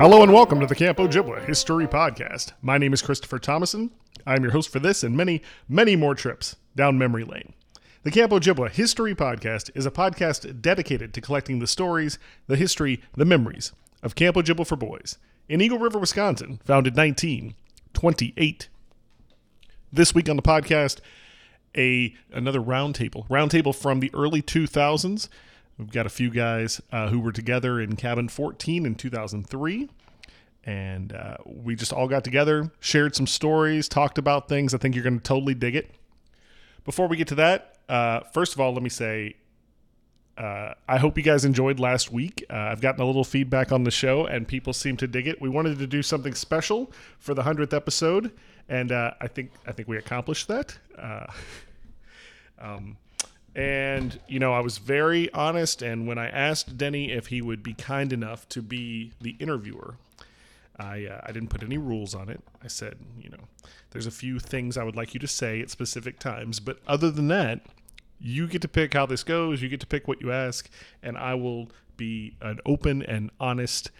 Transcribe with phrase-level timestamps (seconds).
[0.00, 2.52] Hello and welcome to the Camp Ojibwa History Podcast.
[2.62, 3.90] My name is Christopher Thomason.
[4.26, 7.52] I'm your host for this and many, many more trips down memory lane.
[8.04, 13.02] The Camp Ojibwa History Podcast is a podcast dedicated to collecting the stories, the history,
[13.14, 15.18] the memories of Camp Ojibwa for Boys
[15.50, 18.70] in Eagle River, Wisconsin, founded 1928.
[19.92, 21.00] This week on the podcast,
[21.76, 25.28] a another roundtable, roundtable from the early 2000s.
[25.80, 29.88] We've got a few guys uh, who were together in cabin 14 in 2003.
[30.62, 34.74] And uh, we just all got together, shared some stories, talked about things.
[34.74, 35.90] I think you're going to totally dig it.
[36.84, 39.36] Before we get to that, uh, first of all, let me say
[40.36, 42.44] uh, I hope you guys enjoyed last week.
[42.50, 45.40] Uh, I've gotten a little feedback on the show, and people seem to dig it.
[45.40, 48.32] We wanted to do something special for the hundredth episode,
[48.68, 50.78] and uh, I think I think we accomplished that.
[50.98, 51.26] Uh,
[52.60, 52.98] um,
[53.54, 57.62] and you know, I was very honest, and when I asked Denny if he would
[57.62, 59.96] be kind enough to be the interviewer,
[60.78, 62.40] I uh, I didn't put any rules on it.
[62.62, 63.48] I said, you know,
[63.90, 67.10] there's a few things I would like you to say at specific times, but other
[67.10, 67.60] than that,
[68.20, 69.62] you get to pick how this goes.
[69.62, 70.70] You get to pick what you ask,
[71.02, 73.90] and I will be an open and honest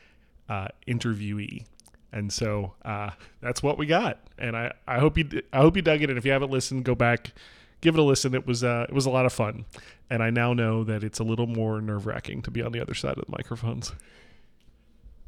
[0.48, 1.64] uh, interviewee.
[2.12, 4.18] And so uh, that's what we got.
[4.38, 6.10] And I, I hope you I hope you dug it.
[6.10, 7.32] And if you haven't listened, go back,
[7.80, 8.34] give it a listen.
[8.34, 9.64] It was uh, it was a lot of fun.
[10.08, 12.80] And I now know that it's a little more nerve wracking to be on the
[12.80, 13.92] other side of the microphones.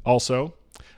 [0.05, 0.55] Also,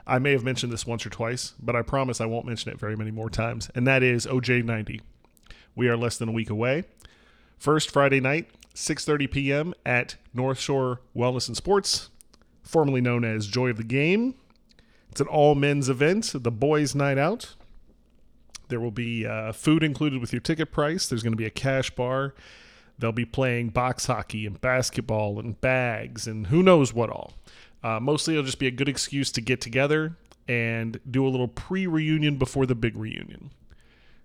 [0.06, 2.78] I may have mentioned this once or twice, but I promise I won't mention it
[2.78, 3.70] very many more times.
[3.74, 5.00] And that is OJ90.
[5.76, 6.84] We are less than a week away.
[7.58, 9.74] First Friday night, 6:30 p.m.
[9.84, 12.10] at North Shore Wellness and Sports,
[12.62, 14.34] formerly known as Joy of the Game.
[15.10, 17.54] It's an all men's event, the boys' night out.
[18.68, 21.08] There will be uh, food included with your ticket price.
[21.08, 22.34] There's going to be a cash bar.
[22.98, 27.34] They'll be playing box hockey and basketball and bags and who knows what all.
[27.82, 30.16] Uh, mostly, it'll just be a good excuse to get together
[30.48, 33.50] and do a little pre reunion before the big reunion.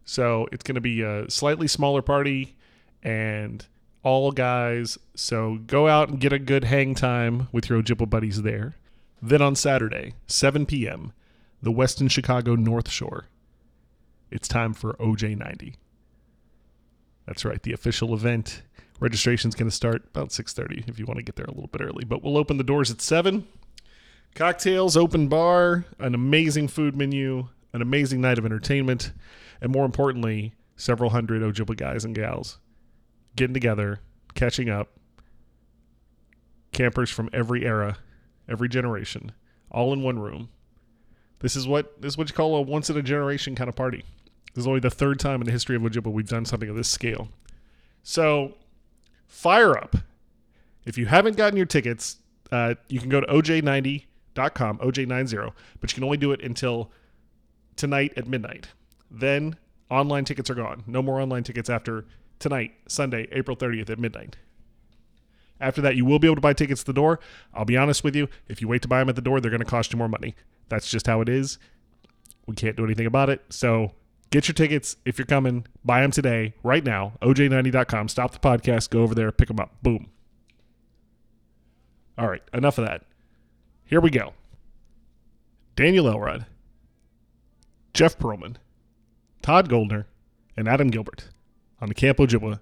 [0.05, 2.56] So it's going to be a slightly smaller party
[3.03, 3.66] and
[4.03, 4.97] all guys.
[5.16, 8.75] So go out and get a good hang time with your Ojibwa buddies there.
[9.21, 11.13] Then on Saturday, 7 p.m.,
[11.61, 13.25] the Westin Chicago North Shore.
[14.31, 15.75] It's time for OJ90.
[17.25, 18.63] That's right, the official event.
[19.00, 21.81] Registration's going to start about 6:30 if you want to get there a little bit
[21.81, 23.47] early, but we'll open the doors at 7.
[24.35, 29.12] Cocktails, open bar, an amazing food menu, an amazing night of entertainment,
[29.62, 32.59] and more importantly, several hundred Ojibwa guys and gals
[33.35, 34.00] getting together,
[34.34, 34.89] catching up,
[36.72, 37.97] campers from every era,
[38.47, 39.31] every generation,
[39.72, 40.50] all in one room.
[41.39, 43.75] This is what this is what you call a once in a generation kind of
[43.75, 44.03] party.
[44.53, 46.75] This is only the third time in the history of Ojibwa we've done something of
[46.75, 47.29] this scale.
[48.03, 48.55] So,
[49.27, 49.95] fire up.
[50.85, 52.17] If you haven't gotten your tickets,
[52.51, 56.91] uh, you can go to oj90.com, oj90, but you can only do it until
[57.75, 58.69] tonight at midnight.
[59.11, 59.55] Then
[59.89, 60.83] online tickets are gone.
[60.88, 62.06] No more online tickets after
[62.39, 64.38] tonight, Sunday, April 30th at midnight.
[65.61, 67.19] After that, you will be able to buy tickets at the door.
[67.53, 69.51] I'll be honest with you, if you wait to buy them at the door, they're
[69.51, 70.35] going to cost you more money.
[70.69, 71.57] That's just how it is.
[72.47, 73.44] We can't do anything about it.
[73.50, 73.91] So
[74.31, 75.66] get your tickets if you're coming.
[75.84, 77.13] Buy them today, right now.
[77.22, 78.07] OJ90.com.
[78.07, 78.90] Stop the podcast.
[78.90, 79.31] Go over there.
[79.31, 79.72] Pick them up.
[79.81, 80.09] Boom.
[82.17, 82.44] All right.
[82.53, 83.03] Enough of that.
[83.85, 84.34] Here we go.
[85.75, 86.45] Daniel Elrod,
[87.94, 88.57] Jeff Pearlman,
[89.41, 90.07] Todd Goldner,
[90.57, 91.29] and Adam Gilbert
[91.79, 92.59] on the Camp Ojibwa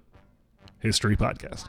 [0.80, 1.68] History Podcast.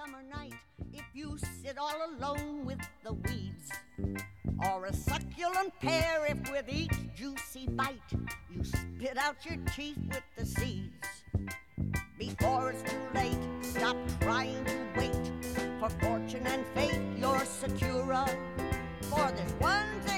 [0.00, 0.54] Summer night
[0.94, 3.70] if you sit all alone with the weeds.
[4.64, 8.12] Or a succulent pear if with each juicy bite
[8.50, 11.06] you spit out your teeth with the seeds.
[12.18, 15.32] Before it's too late, stop trying to wait
[15.80, 18.26] for fortune and fate you're secure.
[19.02, 20.09] For there's one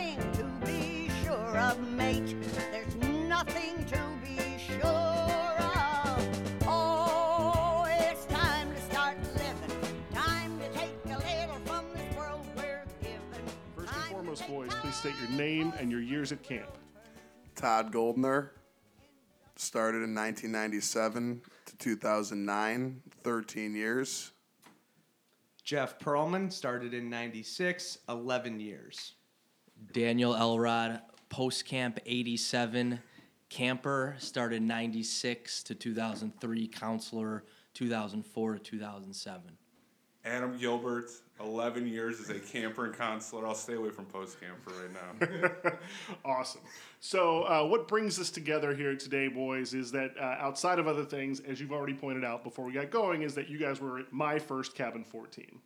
[15.02, 16.78] state your name and your years at camp.
[17.56, 18.52] Todd Goldner
[19.56, 24.30] started in 1997 to 2009, 13 years.
[25.64, 29.14] Jeff Pearlman started in 96, 11 years.
[29.92, 31.00] Daniel Elrod,
[31.30, 33.00] post camp 87,
[33.48, 37.42] camper started 96 to 2003, counselor
[37.74, 39.42] 2004 to 2007.
[40.24, 41.10] Adam Gilbert,
[41.42, 43.46] 11 years as a camper and counselor.
[43.46, 45.72] I'll stay away from post camper right now.
[46.24, 46.60] Awesome.
[47.00, 51.04] So, uh, what brings us together here today, boys, is that uh, outside of other
[51.04, 53.98] things, as you've already pointed out before we got going, is that you guys were
[53.98, 55.58] at my first Cabin 14.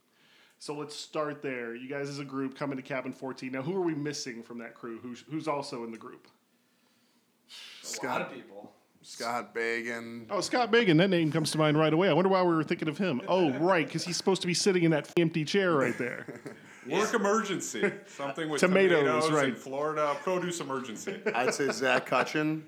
[0.58, 1.75] So let's start there.
[1.75, 3.52] You guys, as a group, coming to Cabin 14.
[3.52, 4.99] Now, who are we missing from that crew?
[5.02, 6.26] Who's who's also in the group?
[6.26, 8.72] A lot Scott of people.
[9.06, 10.26] Scott Bagan.
[10.31, 10.99] Oh, Scott Bagan.
[10.99, 12.08] That name comes to mind right away.
[12.08, 13.23] I wonder why we were thinking of him.
[13.29, 16.26] Oh, right, because he's supposed to be sitting in that empty chair right there.
[16.91, 17.93] Work emergency.
[18.06, 19.49] Something with Tomatoes, tomatoes, right.
[19.50, 20.17] in Florida.
[20.23, 21.20] Produce emergency.
[21.35, 22.64] I'd say Zach Cutchin.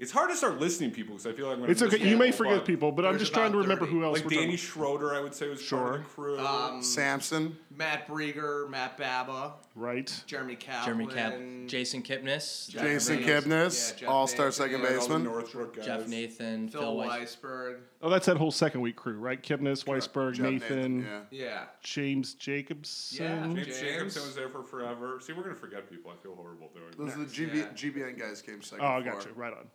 [0.00, 1.98] It's hard to start listing people because I feel like I'm gonna It's okay.
[1.98, 3.98] You may people, forget people, but I'm there's just trying to about remember 30.
[3.98, 6.38] who else Like we're Danny talking- Schroeder, I would say was part of the crew.
[6.38, 7.58] Um, Samson.
[7.70, 10.22] Matt Brieger, Matt Baba, Right.
[10.26, 10.84] Jeremy Kaplan.
[11.06, 13.50] Jeremy Cap, Jason Kipnis, Jeff Jason Nathan.
[13.50, 14.52] Kipnis, Yeah, Jeff all-star Nathan.
[14.52, 15.24] second Yeah, all the baseman.
[15.24, 15.84] Northbrook guys.
[15.86, 17.36] Jeff Nathan, Phil, Phil, Weiss.
[17.36, 17.76] Weisberg.
[18.00, 19.42] Oh, that's that whole second week crew, right?
[19.42, 21.20] Kipnis, Weisberg, Jeff Nathan, Yeah.
[21.30, 21.64] Yeah.
[21.82, 23.22] James Jacobson.
[23.24, 23.42] Yeah.
[23.44, 23.80] James, James.
[23.80, 25.20] Jacobson was there for forever.
[25.20, 26.10] See, we're gonna forget people.
[26.10, 27.20] I feel horrible doing Those that.
[27.20, 27.72] are the GB, Yeah.
[27.74, 28.82] GBN guys came second.
[28.84, 29.32] Oh, I got you.
[29.34, 29.68] Right on.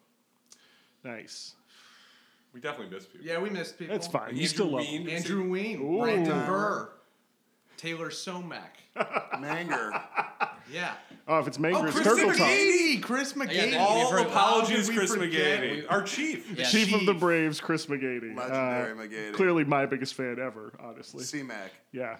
[1.06, 1.54] Nice.
[2.54, 3.28] We definitely missed people.
[3.28, 3.94] Yeah, we missed people.
[3.96, 4.36] That's fine.
[4.36, 5.02] You still love Wein.
[5.04, 5.10] him.
[5.10, 6.00] Andrew Wein, Ooh.
[6.02, 6.90] Brandon Burr,
[7.78, 8.80] Taylor Somack.
[9.42, 9.92] Manger.
[10.72, 10.94] Yeah.
[11.28, 12.48] Oh, if it's Manger, Oh, it's Chris Turtle Talk.
[12.48, 13.02] McGady.
[13.04, 13.72] Chris yeah, McGady.
[13.72, 15.60] that- All We've heard- apologies, how could we Chris forget?
[15.62, 16.58] McGady, our chief.
[16.58, 16.66] Yeah.
[16.66, 17.20] Chief of the Chief.
[17.20, 18.34] Braves, Chris McGady.
[18.36, 19.34] Legendary Uh, McGady.
[19.34, 21.24] Clearly my biggest fan ever, honestly.
[21.26, 21.72] C-Mac.
[21.92, 22.18] Yeah.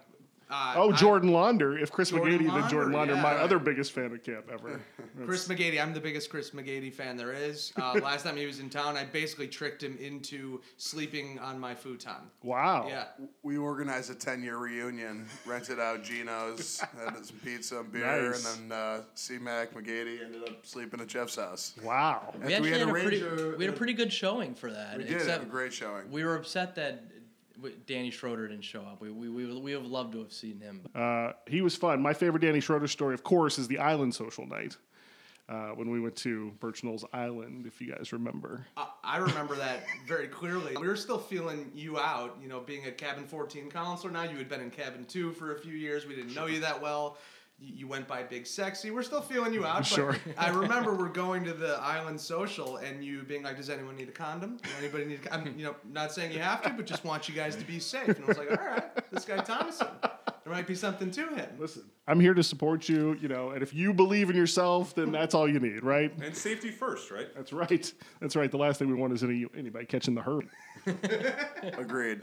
[0.50, 1.78] Uh, Oh, I- Jordan Launder.
[1.78, 4.80] If Chris Jordan McGady, then Jordan Launder, Launder, my other biggest fan of camp ever.
[5.26, 7.74] Chris McGady, I'm the biggest Chris McGady fan there is.
[7.82, 11.74] Uh, last time he was in town, I basically tricked him into sleeping on my
[11.74, 12.30] futon.
[12.44, 12.86] Wow.
[12.90, 13.06] Yeah.
[13.42, 18.56] We organized a 10-year reunion, rented out Gino's, had some pizza and beer, Nice.
[18.60, 21.74] and then uh, C-Mac McGady ended up sleeping at Jeff's house.
[21.84, 22.34] Wow.
[22.38, 24.54] We After actually had had, to a pretty, arrange we had a pretty good showing
[24.54, 24.98] for that.
[24.98, 26.12] We did except have a great showing.
[26.12, 27.15] we were upset that w-
[27.86, 29.02] Danny Schroeder didn't show up.
[29.02, 30.82] We we we, we would have loved to have seen him.
[30.94, 32.02] Uh, he was fun.
[32.02, 34.78] My favorite Danny Schroeder story, of course, is the Island Social Night.
[35.48, 38.66] Uh, when we went to Birch Knolls Island, if you guys remember.
[38.76, 40.76] I, I remember that very clearly.
[40.76, 44.12] We were still feeling you out, you know, being a cabin 14 counselor.
[44.12, 46.08] Now you had been in cabin 2 for a few years.
[46.08, 47.20] We didn't know you that well.
[47.58, 48.92] You, you went by Big Sexy.
[48.92, 49.78] We're still feeling you out.
[49.78, 50.16] But Sure.
[50.38, 54.10] I remember we're going to the island social and you being like, does anyone need
[54.10, 54.58] a condom?
[54.58, 55.54] Does anybody need a condom?
[55.54, 57.80] I'm, you know, not saying you have to, but just want you guys to be
[57.80, 58.08] safe.
[58.10, 61.50] And I was like, all right, this guy Thomason, there might be something to him.
[61.58, 65.12] Listen, I'm here to support you, you know, and if you believe in yourself, then
[65.12, 66.12] that's all you need, right?
[66.22, 67.28] And safety first, right?
[67.36, 67.94] That's right.
[68.20, 68.52] That's right.
[68.52, 70.46] The last thing we want is any, anybody catching the hurt.
[71.78, 72.22] Agreed.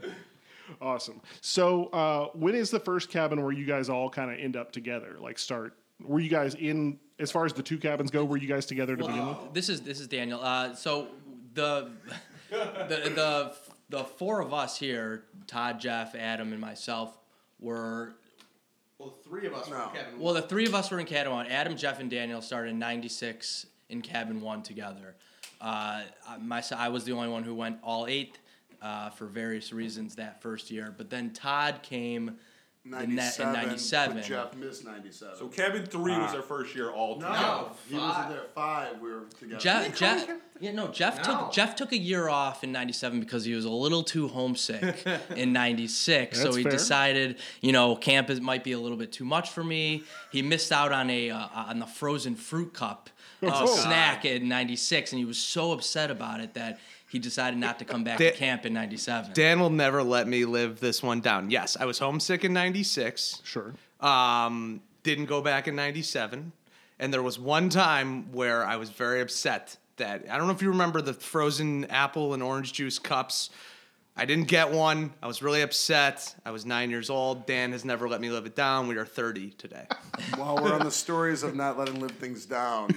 [0.81, 1.21] Awesome.
[1.41, 4.73] So, uh, when is the first cabin where you guys all kind of end up
[4.73, 5.17] together?
[5.21, 5.75] Like, start?
[6.03, 6.99] Were you guys in?
[7.19, 9.39] As far as the two cabins go, were you guys together to begin with?
[9.53, 10.41] This is this is Daniel.
[10.41, 11.09] Uh, so
[11.55, 11.91] the
[12.51, 13.55] the the
[13.89, 17.17] the four of us here, Todd, Jeff, Adam, and myself,
[17.61, 18.15] were
[18.99, 20.35] Well, three of us were in cabin well.
[20.35, 21.47] The three of us were in cabin one.
[21.47, 25.15] Adam, Jeff, and Daniel started in '96 in cabin one together.
[25.61, 26.03] Uh,
[26.41, 28.39] my, I was the only one who went all eight
[28.83, 30.95] uh, for various reasons that first year.
[30.97, 32.37] But then Todd came
[32.85, 33.53] the net in 97.
[33.53, 34.17] '97.
[34.17, 35.37] but Jeff missed 97.
[35.39, 37.35] So Kevin three was our first year all together.
[37.39, 37.71] No.
[37.89, 39.01] he was there five.
[39.01, 39.61] We were together.
[39.61, 41.23] Jeff, Jeff, yeah, no, Jeff No.
[41.23, 45.07] took Jeff took a year off in '97 because he was a little too homesick
[45.37, 46.41] in '96.
[46.43, 46.73] So he fair.
[46.73, 50.03] decided, you know, camp is, might be a little bit too much for me.
[50.33, 53.11] He missed out on a uh, on the frozen fruit cup
[53.45, 53.67] uh, Oh.
[53.67, 56.81] snack in '96, and he was so upset about it that
[57.13, 59.35] he decided not to come back to camp in '97.
[59.35, 61.51] Dan will never let me live this one down.
[61.51, 63.43] Yes, I was homesick in 96.
[63.45, 63.75] Sure.
[64.01, 66.53] Um, didn't go back in 97.
[66.99, 70.63] And there was one time where I was very upset that I don't know if
[70.63, 73.51] you remember the frozen apple and orange juice cups.
[74.15, 75.15] I didn't get one.
[75.23, 76.35] I was really upset.
[76.45, 77.47] I was nine years old.
[77.47, 78.87] Dan has never let me live it down.
[78.87, 79.87] We are 30 today.
[80.37, 82.91] While we're on the stories of not letting live things down,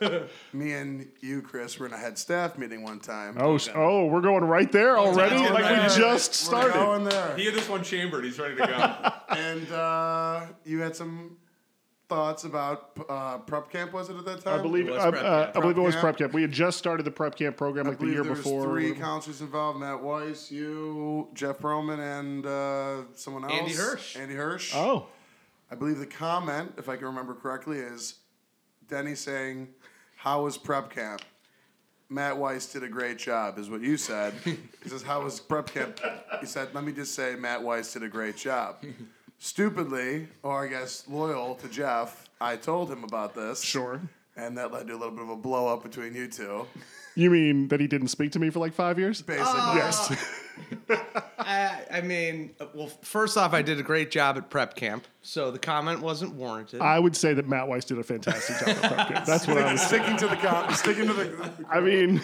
[0.52, 3.36] me and you, Chris, were in a head staff meeting one time.
[3.40, 5.34] Oh, s- oh, we're going right there already.
[5.36, 5.88] Going Like we there.
[5.88, 6.72] just We're started.
[6.74, 7.36] going there.
[7.36, 8.24] He had this one chambered.
[8.24, 9.12] He's ready to go.
[9.36, 11.36] And uh, you had some
[12.08, 14.60] thoughts about uh, prep camp, was it at that time?
[14.60, 14.88] I believe.
[14.88, 15.56] It was Uh, prep uh, camp.
[15.56, 16.32] I believe it was Prep prep camp.
[16.34, 18.62] We had just started the prep camp program I like the year there was before.
[18.64, 23.52] three counselors involved: Matt Weiss, you, Jeff Roman, and uh, someone else.
[23.54, 24.16] Andy Hirsch.
[24.16, 24.72] Andy Hirsch.
[24.74, 25.06] Oh,
[25.70, 28.14] I believe the comment, if I can remember correctly, is
[28.88, 29.68] Denny saying,
[30.16, 31.22] "How was prep camp?"
[32.08, 34.32] Matt Weiss did a great job, is what you said.
[34.44, 35.98] He says, How was prep camp?
[36.38, 38.76] He said, Let me just say, Matt Weiss did a great job.
[39.38, 43.62] Stupidly, or I guess loyal to Jeff, I told him about this.
[43.62, 44.00] Sure.
[44.36, 46.66] And that led to a little bit of a blow up between you two.
[47.14, 49.22] You mean that he didn't speak to me for like five years?
[49.22, 49.54] Basically.
[49.76, 50.42] Yes.
[51.38, 55.06] I, I mean, uh, well, first off, I did a great job at prep camp,
[55.22, 56.80] so the comment wasn't warranted.
[56.80, 59.26] I would say that Matt Weiss did a fantastic job at prep camp.
[59.26, 59.80] That's what I was.
[59.80, 62.20] Sticking to the com- sticking to the I mean,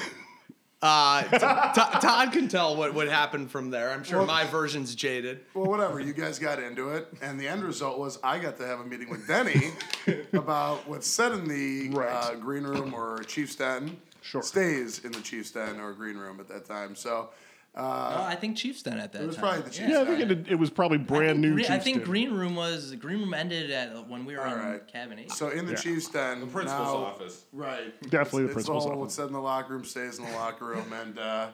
[0.82, 3.90] Uh, T- T- Todd can tell what, what happened from there.
[3.90, 5.40] I'm sure Well- my version's jaded.
[5.54, 6.00] Well, whatever.
[6.00, 8.84] You guys got into it, and the end result was I got to have a
[8.84, 9.70] meeting with Denny
[10.32, 12.08] about what's said in the Right.
[12.10, 13.96] uh, green room or Chiefs den.
[14.22, 14.42] Sure.
[14.42, 16.94] Stays in the Chiefs den or green room at that time.
[16.96, 17.30] So
[17.74, 19.42] No, I think Chiefs then at that it was time.
[19.44, 19.88] probably the Chiefs.
[19.88, 21.52] yeah, I think it, it was probably I brand think new.
[21.54, 22.04] Green- I Chiefs think did.
[22.04, 24.86] green room was green room ended at when we were All on right.
[24.88, 25.32] cabin eight.
[25.32, 25.78] So in the Yeah.
[25.78, 27.44] Chiefs den, The principal's now, office.
[27.52, 27.98] Right.
[28.10, 29.00] Definitely the it's, principal's it's all office.
[29.00, 31.48] what's said in the locker room stays in the locker room, and uh,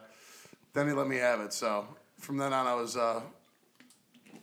[0.72, 1.52] then he let me have it.
[1.52, 1.86] So
[2.18, 3.24] from then on, I was uh, w-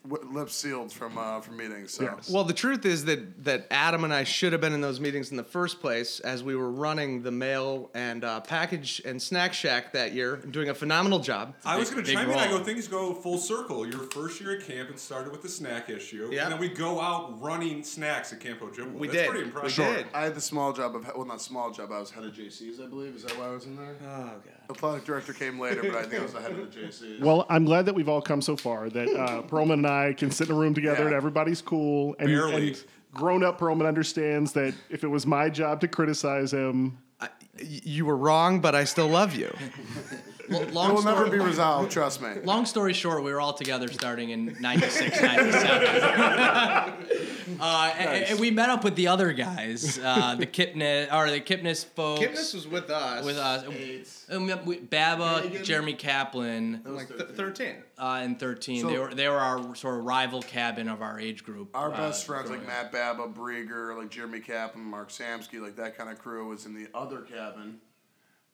[0.07, 1.91] lips sealed from uh, from meetings.
[1.93, 2.29] So Yes.
[2.29, 5.31] Well, the truth is that that Adam and I should have been in those meetings
[5.31, 9.53] in the first place, as we were running the mail and uh, package and snack
[9.53, 11.55] shack that year, and doing a phenomenal job.
[11.65, 12.37] I was going to big chime in.
[12.37, 13.87] I go, things go full circle.
[13.87, 16.43] Your first year at camp, it started with the snack issue, Yeah.
[16.43, 18.93] and then we go out running snacks at Camp Ojibwa.
[18.93, 19.29] We That's did.
[19.29, 19.85] pretty We impressive.
[19.95, 20.05] did.
[20.13, 21.91] I had the small job of well, not small job.
[21.91, 23.15] I was head of JCs, I believe.
[23.15, 23.95] Is that why I was in there?
[24.03, 24.41] Oh god.
[24.69, 27.19] Athletic director came later, but I think I was the head of the JCs.
[27.25, 28.89] Well, I'm glad that we've all come so far.
[28.89, 31.05] That uh, Pearlman and I can sit in a room together Yeah.
[31.07, 32.15] and everybody's cool.
[32.19, 32.67] And, Barely.
[32.69, 37.29] and grown-up Pearlman understands that if it was my job to criticize him, I,
[37.59, 39.53] y- you were wrong, but I still love you.
[40.51, 41.91] L- it long will story, never be resolved.
[41.91, 42.29] Trust me.
[42.43, 45.87] Long story short, we were all together starting in 96, 97.
[47.59, 51.39] uh, and, and we met up with the other guys, uh, the Kipnis, or the
[51.41, 52.21] Kipnis folks.
[52.25, 53.25] Kipnis was with us.
[53.25, 54.25] with us.
[54.29, 57.75] And we met with Baba, Jeremy Kaplan, like th- thirteen.
[57.97, 58.81] uh, and 13.
[58.81, 61.69] So- they were they were our sort of rival cabin of our age group.
[61.75, 65.97] Our uh, best friends like Matt Baba, Brieger, like Jeremy Kaplan, Mark Samsky, like that
[65.97, 67.79] kind of crew was in the other cabin.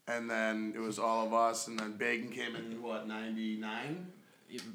[0.08, 4.08] And then it was all of us, and then Bagan came in what ninety nine.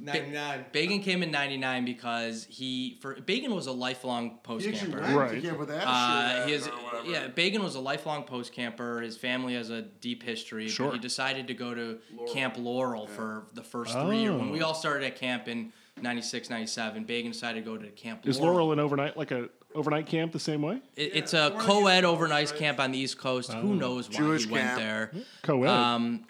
[0.00, 0.64] Ninety nine.
[0.72, 4.98] Bagan came in '99 because he for Bagan was a lifelong post camper.
[4.98, 5.42] Right.
[5.42, 6.70] camp with Uh, Asher he is,
[7.04, 9.02] yeah, Bagan was a lifelong post camper.
[9.02, 10.68] His family has a deep history.
[10.68, 10.86] Sure.
[10.86, 11.98] But he decided to go to
[12.32, 14.40] Camp Laurel for the first three years.
[14.40, 14.68] When we Oh.
[14.68, 18.30] all started at camp in 96, 97, Bagan decided to go to Camp Laurel.
[18.30, 20.80] is Laurel an overnight like a overnight camp the same way?
[20.96, 22.58] It, it's Yeah, a it's one of co-ed overnight right?
[22.58, 23.52] camp on the East Coast.
[23.52, 24.78] Who knows why Jewish he went camp.
[24.80, 25.12] there?
[25.42, 25.68] Co-ed.
[25.68, 26.24] Um,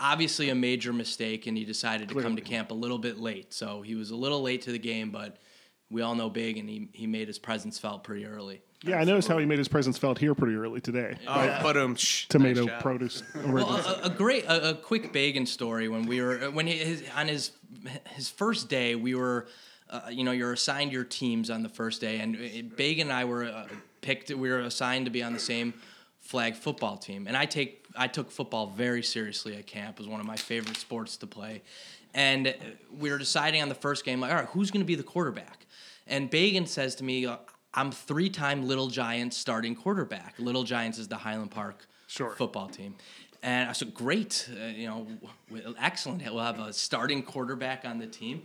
[0.00, 3.52] obviously a major mistake, and he decided to come to camp a little bit late.
[3.52, 5.36] So he was a little late to the game, but
[5.90, 8.62] we all know Big, and he, he made his presence felt pretty early.
[8.82, 11.16] yeah, I noticed how he made his presence felt here pretty early today.
[11.26, 13.22] Oh, but um, shh, Tomato nice produce.
[13.46, 15.88] Well, a, a great, a, a quick Bagan story.
[15.88, 17.50] When we were, when he, his, on his
[18.14, 19.48] his first day, we were,
[19.90, 22.38] uh, you know, you're assigned your teams on the first day, and uh,
[22.76, 23.66] Bagan and I were uh,
[24.00, 24.30] picked.
[24.30, 25.74] We were assigned to be on the same
[26.20, 29.96] flag football team, and I take I took football very seriously at camp.
[29.98, 31.62] It was one of my favorite sports to play,
[32.14, 32.52] and uh,
[32.98, 35.02] we were deciding on the first game, like, all right, who's going to be the
[35.02, 35.66] quarterback?
[36.06, 37.28] And Bagan says to me,
[37.72, 40.34] I'm three-time Little Giants starting quarterback.
[40.38, 42.30] Little Giants is the Highland Park Sure.
[42.30, 42.96] football team.
[43.42, 45.06] And I said, great, uh, you know,
[45.78, 46.22] excellent.
[46.24, 48.42] We'll have a starting quarterback on the team.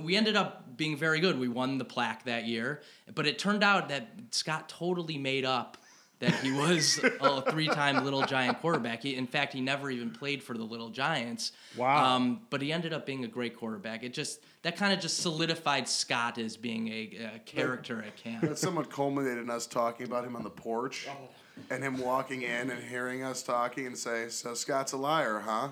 [0.00, 1.38] We ended up being very good.
[1.38, 2.82] We won the plaque that year,
[3.14, 5.76] but it turned out that Scott totally made up
[6.20, 9.02] that he was a three-time Little Giant quarterback.
[9.02, 11.52] He, in fact, he never even played for the Little Giants.
[11.76, 12.02] Wow.
[12.16, 14.04] Um, but he ended up being a great quarterback.
[14.04, 18.42] It just that kind of just solidified Scott as being a, a character at camp.
[18.42, 21.28] That somewhat culminated in us talking about him on the porch, Oh.
[21.70, 25.70] and him walking in and hearing us talking and say, "So Scott's a liar, huh?"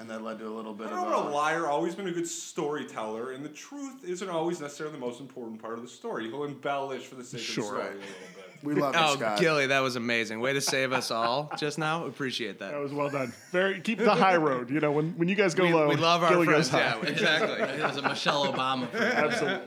[0.00, 1.34] And that led to a little bit I of don't know, a a.
[1.34, 5.60] liar, always been a good storyteller, and the truth isn't always necessarily the most important
[5.60, 6.28] part of the story.
[6.28, 7.64] He'll embellish for the sake Sure.
[7.64, 8.04] of the story a little
[8.36, 8.44] bit.
[8.62, 9.40] We love you, Oh, Scott.
[9.40, 10.38] Gilly, that was amazing.
[10.40, 12.06] Way to save us all just now.
[12.06, 12.70] Appreciate that.
[12.72, 13.32] That was well done.
[13.50, 14.70] Very keep the high road.
[14.70, 16.68] You know, when, when you guys go we, low, we love our Gilly friends.
[16.70, 16.96] goes high.
[17.02, 17.60] Yeah, exactly.
[17.78, 18.92] It was a Michelle Obama.
[18.94, 19.66] Absolutely.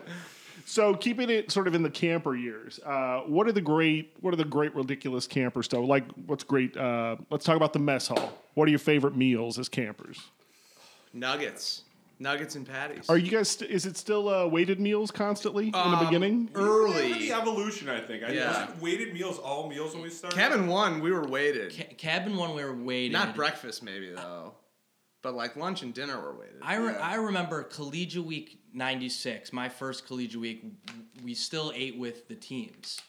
[0.65, 4.33] So keeping it sort of in the camper years, uh, what are the great what
[4.33, 5.85] are the great ridiculous camper stuff?
[5.85, 6.75] Like what's great?
[6.77, 8.31] Uh, let's talk about the mess hall.
[8.53, 10.19] What are your favorite meals as campers?
[11.13, 11.83] Nuggets,
[12.19, 13.09] nuggets and patties.
[13.09, 13.49] Are you guys?
[13.49, 16.49] St- is it still uh, weighted meals constantly in the Um, beginning?
[16.55, 17.13] early?
[17.13, 18.23] The evolution, I think.
[18.23, 18.47] I Yeah.
[18.65, 20.37] wasn't weighted meals all meals when we started.
[20.37, 21.73] Cabin one, we were weighted.
[21.75, 23.11] Ca- cabin one, we were waiting.
[23.11, 24.53] Not breakfast, maybe though,
[25.21, 26.55] but like lunch and dinner were waited.
[26.61, 30.63] I, re- I remember collegiate week 96 my first collegiate week
[31.23, 32.99] we still ate with the teams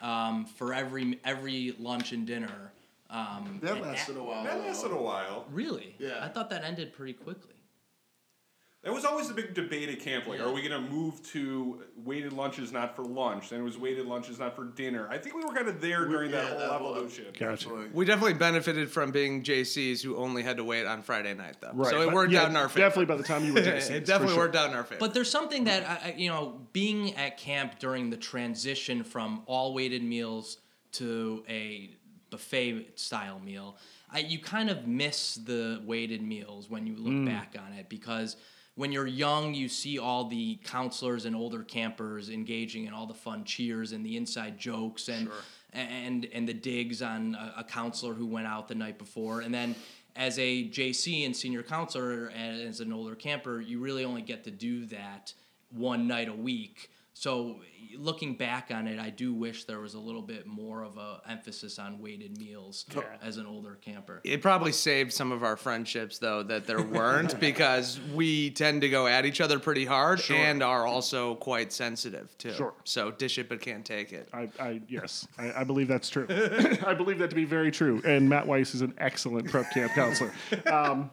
[0.00, 2.72] um, for every every lunch and dinner
[3.10, 4.42] Um, That lasted a while.
[4.44, 5.44] That lasted a while.
[5.52, 5.94] Really?
[5.98, 6.18] Yeah.
[6.24, 7.51] I thought that ended pretty quickly.
[8.82, 10.26] That was always the big debate at camp.
[10.26, 10.46] Like, Yeah.
[10.46, 13.50] are we going to move to weighted lunches not for lunch?
[13.50, 15.08] Then it was weighted lunches not for dinner.
[15.08, 17.26] I think we were kind of there during that yeah, whole that whole- evolution.
[17.26, 17.52] Gotcha.
[17.52, 17.90] Absolutely.
[17.92, 21.70] We definitely benefited from being JCs who only had to wait on Friday night, though.
[21.72, 21.90] Right.
[21.90, 22.88] So it but worked yeah, out in our favor.
[22.88, 24.44] Definitely by the time you were JCs, it definitely sure.
[24.44, 24.98] worked out in our favor.
[24.98, 29.42] But there's something that I, I- you know, being at camp during the transition from
[29.46, 30.56] all weighted meals
[30.92, 31.90] to a
[32.30, 33.76] buffet style meal,
[34.10, 37.26] I, you kind of miss the weighted meals when you look mm.
[37.26, 38.36] back on it because
[38.74, 43.14] when you're young, you see all the counselors and older campers engaging in all the
[43.14, 45.28] fun cheers and the inside jokes and
[45.74, 49.54] and and the digs on a, a counselor who went out the night before, and
[49.54, 49.74] then
[50.14, 54.44] as a JC and senior counselor and as an older camper, you really only get
[54.44, 55.32] to do that
[55.70, 56.90] one night a week.
[57.14, 57.60] So
[57.96, 61.20] looking back on it, I do wish there was a little bit more of a
[61.28, 62.86] emphasis on weighted meals
[63.22, 64.20] as an older camper.
[64.24, 68.88] it probably saved some of our friendships, though, that there weren't because we tend to
[68.88, 72.54] go at each other pretty hard and are also quite sensitive, too.
[72.54, 72.74] Sure.
[72.84, 74.28] So dish it but can't take it.
[74.32, 76.26] I, I yes, I, I believe that's true.
[76.86, 78.00] I believe that to be very true.
[78.04, 80.32] And Matt Weiss is an excellent prep camp counselor.
[80.66, 81.10] Um,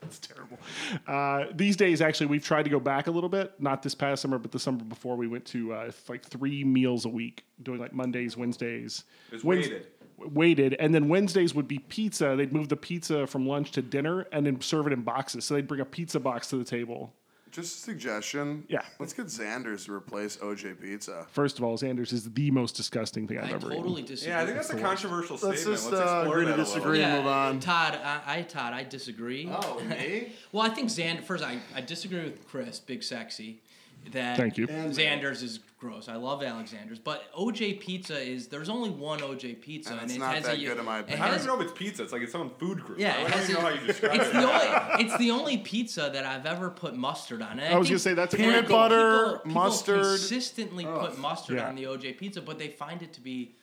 [0.10, 0.58] that's terrible.
[1.06, 3.52] Uh, these days, actually, we've tried to go back a little bit.
[3.60, 7.04] Not this past summer, but the summer before, we went to uh, like three meals
[7.04, 9.04] a week, doing like Mondays, Wednesdays.
[9.32, 9.86] It's Wednes- weighted.
[10.18, 12.34] Weighted, and then Wednesdays would be pizza.
[12.36, 15.46] They'd move the pizza from lunch to dinner, and then serve it in boxes.
[15.46, 17.14] So they'd bring a pizza box to the table.
[17.50, 18.64] Just a suggestion.
[18.68, 18.82] Yeah.
[18.98, 21.26] Let's get Xander's to replace OJ Pizza.
[21.32, 24.14] First of all, Xander's is the most disgusting thing I've I ever totally eaten.
[24.14, 24.32] disagree.
[24.32, 25.80] Yeah, I think that's a controversial Let's statement.
[25.80, 26.74] just Let's uh, explore agree to that a little.
[26.74, 27.60] disagree and move on.
[27.60, 29.48] Todd, I, I Todd, I disagree.
[29.50, 30.32] Oh, me?
[30.52, 31.22] Well, I think Xander.
[31.22, 33.62] First, I, I disagree with Chris, big sexy.
[34.12, 34.66] That Thank you.
[34.66, 36.08] Xander's is gross.
[36.08, 40.16] I love Alexander's, but OJ Pizza is there's only one OJ Pizza, And and, it's
[40.16, 41.22] it not has that a, good in my it opinion.
[41.22, 42.02] I don't even know if it's pizza.
[42.02, 42.98] It's like its own food group.
[42.98, 44.32] Yeah, I it don't has even know how you describe It's it.
[44.32, 47.60] the only it's the only pizza that I've ever put mustard on.
[47.60, 49.96] And I was gonna say, that's a Peanut butter, people- people mustard.
[50.04, 51.16] consistently put oh.
[51.18, 51.68] mustard Yeah.
[51.68, 53.54] on the OJ pizza, but they find it to be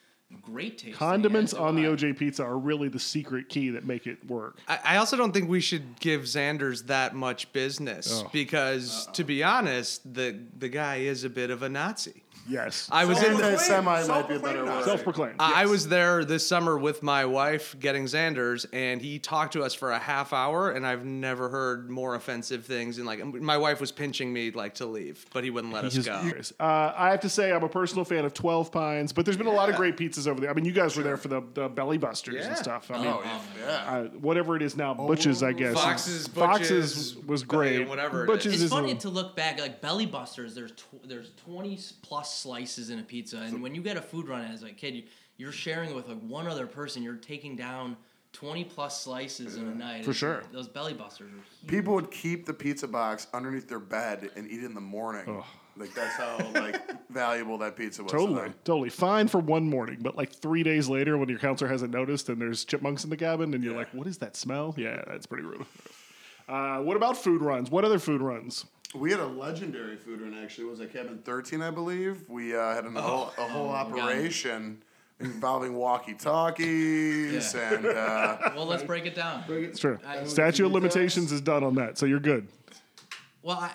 [0.42, 0.98] great taste.
[0.98, 4.58] Condiments on the OJ pizza are really the secret key that make it work.
[4.68, 8.30] I, I also don't think we should give Xanders that much business Oh.
[8.34, 12.24] because, to be honest, the the guy is a bit of a Nazi.
[12.50, 12.88] Yes.
[12.92, 13.38] I was in.
[13.38, 14.86] the semi might be a better Self-proclaimed word.
[14.86, 15.36] Self-proclaimed.
[15.40, 19.74] I was there this summer with my wife getting Xanders, and he talked to us
[19.74, 22.98] for a half hour, and I've never heard more offensive things.
[22.98, 25.94] And like, my wife was pinching me like to leave, but he wouldn't let us
[25.94, 26.64] Just- go.
[26.64, 29.48] Uh, I have to say, I'm a personal fan of 12 Pines, but there's been
[29.48, 30.50] a lot of great pizzas over there.
[30.50, 32.48] I mean, you guys were there for the, the Belly Busters Yeah.
[32.48, 32.90] and stuff.
[32.92, 33.40] I mean, Oh, yeah.
[33.60, 33.92] yeah.
[33.92, 35.74] uh, whatever it is now, Butch's, I guess.
[35.74, 37.88] Fox's, Fox's Butch's, was great.
[37.88, 40.56] whatever it Butch's It's is funny a- to look back, like Belly Busters.
[40.56, 41.94] There's tw- there's twenty s-
[42.28, 44.94] plus slices in a pizza, and when you get a food run as a kid,
[44.96, 45.04] you,
[45.38, 47.02] you're sharing it with like one other person.
[47.04, 47.96] You're taking down
[48.34, 50.04] twenty plus slices in a night.
[50.04, 50.44] For It's- sure.
[50.52, 51.68] those Belly Busters are huge.
[51.68, 55.44] People would keep the pizza box underneath their bed and eat it in the morning.
[55.78, 58.12] Like that's how like valuable that pizza was.
[58.12, 58.56] Totally, them.
[58.66, 62.30] totally fine for one morning, but like three days later, when your counselor hasn't noticed
[62.30, 65.26] and there's chipmunks in the cabin, and you're like, "What is that smell?" Yeah, that's
[65.28, 65.66] pretty rude.
[66.50, 67.70] Uh, what about food runs?
[67.70, 68.66] What other food runs?
[68.96, 70.68] We had a legendary food run actually.
[70.68, 72.28] It was at cabin thirteen, I believe.
[72.30, 74.82] We uh, had an, whole, a whole operation
[75.20, 77.74] involving walkie talkies Yeah.
[77.74, 79.44] and uh, Well, let's break it down.
[79.50, 80.00] It's true.
[80.08, 82.48] I- Statute of limitations is done on that, so you're good.
[83.42, 83.72] Well, I,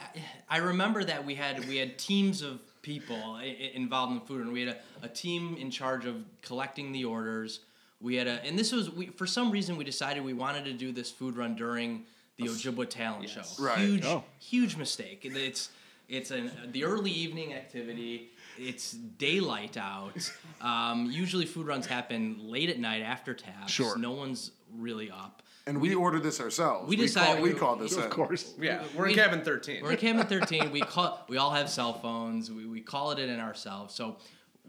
[0.49, 4.25] I remember that we had we had teams of people i- i- involved in the
[4.25, 7.61] food, and we had a, a team in charge of collecting the orders.
[8.01, 10.73] We had a, and this was we, for some reason we decided we wanted to
[10.73, 12.05] do this food run during
[12.45, 13.43] the Ojibwa talent show.
[13.59, 13.79] Right.
[13.79, 14.25] Huge, Oh.
[14.39, 15.21] huge mistake.
[15.25, 15.71] It's
[16.09, 18.31] it's an the early evening activity.
[18.59, 20.13] It's daylight out.
[20.61, 23.73] Um, usually, food runs happen late at night after taps.
[23.73, 23.99] Sure.
[23.99, 25.43] No one's really up.
[25.67, 26.89] and we, ordered this ourselves.
[26.89, 28.11] we decided called, we we- called this Of in.
[28.11, 28.55] course.
[28.61, 29.83] Yeah, we're in cabin 13.
[29.83, 30.71] We're in cabin 13.
[30.71, 32.49] We call we all have cell phones.
[32.51, 33.93] We, we call it in ourselves.
[33.95, 34.19] So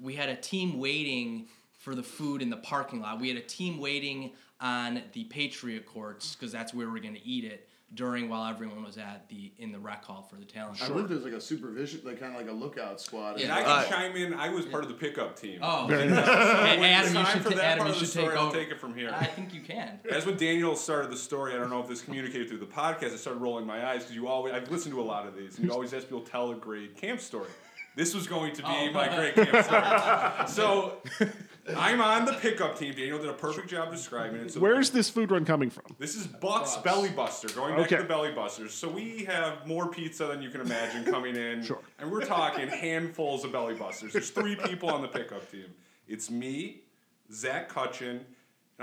[0.02, 3.20] we had a team waiting for the food in the parking lot.
[3.22, 4.32] We had a team waiting
[4.64, 8.84] on the Patriot courts because that's where we're going to eat it during while everyone
[8.84, 10.86] was at the in the rec hall for the talent show.
[10.86, 13.38] I believe there's like a supervision, like kind of like a lookout squad.
[13.40, 13.44] Yeah.
[13.44, 14.34] And I can Uh, chime in.
[14.34, 15.60] I was part of the pickup team.
[15.62, 16.26] Oh, Very nice.
[16.26, 18.48] Hey, Adam, you should, for that Adam, part you of the should story, take I'll
[18.48, 18.58] over.
[18.58, 19.14] take it from here.
[19.16, 20.00] I think you can.
[20.10, 23.14] That's when Daniel started the story, I don't know if this communicated through the podcast.
[23.14, 25.58] I started rolling my eyes because you always I've listened to a lot of these,
[25.58, 27.50] and you always ask people tell a great camp story.
[27.96, 28.92] This was going to be Oh.
[28.92, 30.48] my great camp story.
[30.48, 30.98] so
[31.78, 32.94] I'm on the pickup team.
[32.94, 34.52] Daniel did a perfect job describing it.
[34.52, 35.86] So Where's this food run coming from?
[35.98, 37.96] this is Buck's Belly Buster, going back Okay.
[37.98, 38.74] to the Belly Busters.
[38.74, 41.64] So we have more pizza than you can imagine coming in.
[41.64, 41.80] Sure.
[42.00, 44.12] And we're talking handfuls of Belly Busters.
[44.14, 45.66] There's three people on the pickup team.
[46.08, 46.82] It's me,
[47.32, 48.26] Zach Cutchin,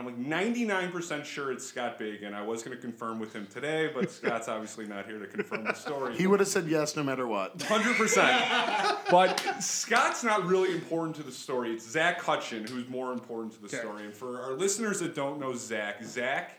[0.01, 2.33] I'm like 99% sure it's Scott Bagan.
[2.33, 5.65] I was going to confirm with him today, but Scott's obviously not here to confirm
[5.65, 6.17] the story.
[6.17, 7.61] He would have said yes no matter what.
[7.63, 8.31] Hundred percent.
[9.11, 11.73] But Scott's not really important to the story.
[11.73, 13.79] It's Zach Hutchin who's more important to the Okay.
[13.79, 14.05] story.
[14.05, 16.53] And for our listeners that don't know Zach, Zach,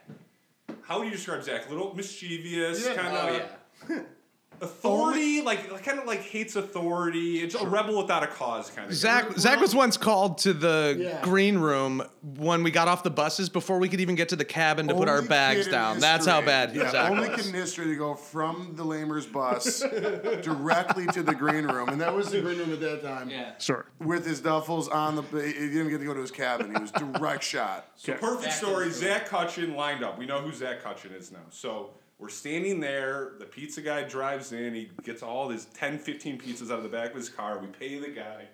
[0.83, 1.67] how would you describe Zach?
[1.67, 2.93] A little mischievous, Yeah.
[2.93, 3.99] kind Oh of yeah.
[4.61, 7.41] authority, like kind of like hates authority.
[7.41, 8.93] It's a rebel without a cause, kind of.
[8.95, 11.21] Zach Zach was once called to the Yeah.
[11.23, 12.03] green room
[12.37, 14.93] when we got off the buses before we could even get to the cabin to
[14.93, 15.99] put our bags kid in down.
[15.99, 17.37] That's how bad Yeah, Zach only was.
[17.37, 19.79] kid in history to go from the Lamers bus
[20.41, 23.29] directly to the green room, and that was the green room at that time.
[23.29, 23.57] Yeah.
[23.57, 23.85] Sure.
[23.99, 26.73] With his duffels on the, he didn't get to go to his cabin.
[26.75, 27.87] He was direct shot.
[27.95, 28.21] So Okay.
[28.21, 28.89] perfect Back to story.
[28.91, 30.17] Zach Hutchin lined up.
[30.17, 31.39] We know who Zach Hutchin is now.
[31.49, 33.33] So we're standing there.
[33.39, 34.75] The pizza guy drives in.
[34.75, 37.57] He gets all his 10, 15 pizzas out of the back of his car.
[37.57, 38.45] We pay the guy.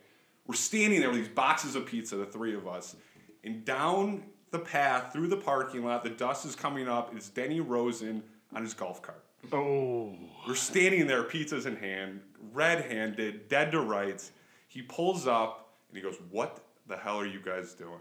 [0.47, 2.95] We're standing there with these boxes of pizza, the three of us.
[3.43, 7.13] And down the path through the parking lot, the dust is coming up.
[7.13, 8.23] It's Denny Rosen
[8.55, 9.25] on his golf cart.
[9.51, 10.15] Oh.
[10.47, 12.21] We're standing there, pizzas in hand,
[12.53, 14.31] red handed, dead to rights.
[14.69, 17.99] He pulls up and he goes, What the hell are you guys doing?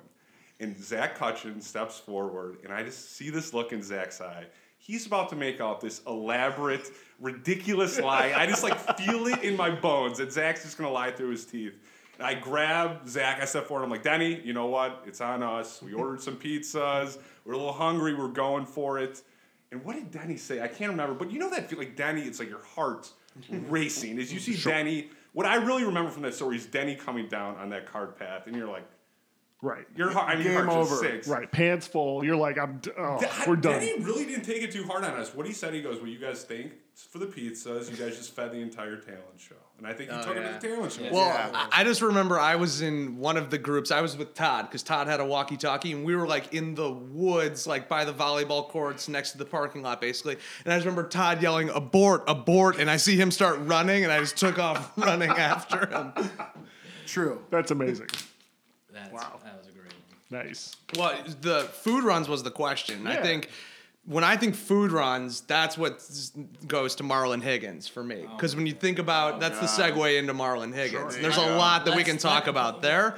[0.60, 4.46] And Zach Hutchins steps forward, and I just see this look in Zach's eye.
[4.86, 8.32] He's about to make out this elaborate, ridiculous lie.
[8.36, 11.44] I just like feel it in my bones that Zach's just gonna lie through his
[11.44, 11.74] teeth.
[12.18, 15.02] And I grab Zach, I step forward, I'm like, Denny, you know what?
[15.04, 15.82] It's on us.
[15.82, 17.18] We ordered some pizzas.
[17.44, 19.22] We're a little hungry, we're going for it.
[19.72, 20.62] And what did Denny say?
[20.62, 23.10] I can't remember, but you know that feel like Denny, it's like your heart
[23.50, 24.20] racing.
[24.20, 27.56] As you see Denny, what I really remember from that story is Denny coming down
[27.56, 28.84] on that card path, and you're like,
[29.62, 29.86] Right.
[29.96, 30.96] your heart, I mean, Game heart just over.
[31.08, 31.28] sinks.
[31.28, 31.50] Right.
[31.50, 32.22] Pants full.
[32.24, 32.78] You're like, I'm.
[32.78, 33.80] d- Oh, D- we're done.
[33.80, 35.34] Denny really didn't take it too hard on us.
[35.34, 36.72] What he said, he goes, "What you guys think
[37.10, 37.90] for the pizzas?
[37.90, 40.60] You guys just fed the entire talent show." And I think he Oh, took it
[40.60, 41.02] to the talent show.
[41.10, 41.50] Well, Yeah.
[41.54, 43.90] I I just remember I was in one of the groups.
[43.90, 46.90] I was with Todd because Todd had a walkie-talkie, and we were like in the
[46.90, 50.36] woods, like by the volleyball courts next to the parking lot, basically.
[50.66, 52.24] And I just remember Todd yelling, "Abort!
[52.28, 56.12] Abort!" And I see him start running, and I just took off running after him.
[57.06, 57.40] True.
[57.50, 58.08] That's amazing.
[58.96, 59.40] That's, Wow.
[59.44, 59.92] That was a great
[60.30, 60.46] one.
[60.46, 60.74] Nice.
[60.96, 63.06] Well, the food runs was the question.
[63.06, 63.48] I think
[64.06, 66.00] when I think food runs, that's what
[66.66, 68.24] goes to Marlon Higgins for me.
[68.36, 71.12] Because when you think about that's the segue into Marlon Higgins.
[71.14, 71.22] Sure.
[71.22, 73.16] There's a lot that we Let's- can talk about there.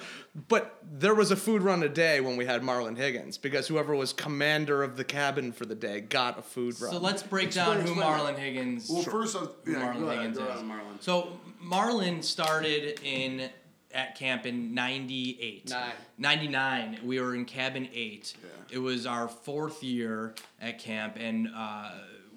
[0.48, 3.94] But there was a food run a day when we had Marlon Higgins because whoever
[3.96, 6.92] was commander of the cabin for the day got a food run.
[6.92, 8.00] So let's break down who explain.
[8.06, 8.88] Marlon Higgins.
[8.88, 10.62] Well, first, uh, yeah, Marlon go ahead, Higgins is.
[10.62, 11.00] Marlon.
[11.00, 13.50] So Marlon started in
[13.92, 15.70] at camp in 98.
[15.70, 15.92] Nine.
[16.18, 16.98] 99.
[17.04, 18.34] We were in cabin 8.
[18.70, 21.90] It was our fourth year at camp and uh,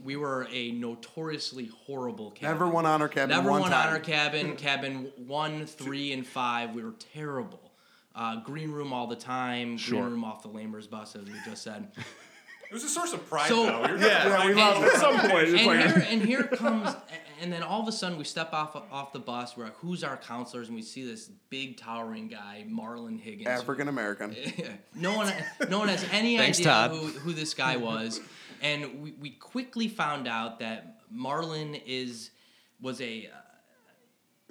[0.04, 2.56] we were a notoriously horrible cabin.
[2.56, 3.88] Never won honor cabin Never one won time.
[3.90, 4.56] honor cabin.
[4.58, 7.72] Cabin 1, 3 and 5 we were terrible.
[8.16, 9.78] Uh, green room all the time.
[9.78, 10.02] Sure.
[10.02, 11.92] Green room off the Lamers bus as we just said.
[12.72, 13.86] it was a source of pride, So- though.
[13.86, 14.28] You're Yeah.
[14.28, 14.76] Yeah, we right.
[14.76, 16.96] love At some point, and like, here and here comes
[17.42, 20.04] and then all of a sudden we step off off the bus we're like who's
[20.04, 24.34] our counselors and we see this big towering guy marlon higgins African American.
[24.96, 25.34] no one
[25.70, 26.92] no one has any Thanks, idea Todd.
[26.92, 28.22] who, who this guy was
[28.62, 32.30] and we, we quickly found out that marlon is
[32.80, 33.30] was a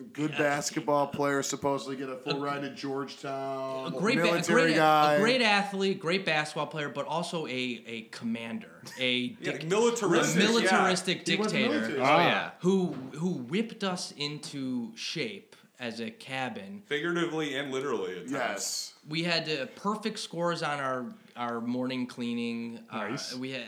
[0.00, 3.86] uh, Good basketball player, supposedly get a full ride to Georgetown.
[3.86, 5.14] a great, ba- a military great, guy.
[5.14, 10.46] a great athlete, great basketball player, but also a, a commander, a Yeah, militaristic, a
[10.46, 11.74] militaristic He was dictator.
[11.80, 12.00] military.
[12.00, 12.18] Ah.
[12.26, 12.50] yeah.
[12.60, 16.82] who who whipped us into shape as a cabin.
[16.86, 18.12] Figuratively and literally.
[18.12, 18.32] At times.
[18.32, 18.94] Yes.
[19.08, 22.80] We had uh, perfect scores on our our morning cleaning.
[22.92, 23.34] Nice.
[23.34, 23.62] Uh, we had,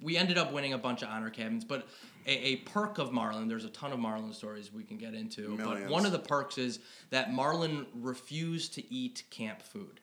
[0.00, 1.88] we ended up winning a bunch of honor cabins, but
[2.28, 3.48] a, a perk of Marlon.
[3.48, 6.58] There's a ton of Marlon stories we can get into, but one of the perks
[6.58, 6.78] is
[7.10, 10.00] that Marlon refused to eat camp food,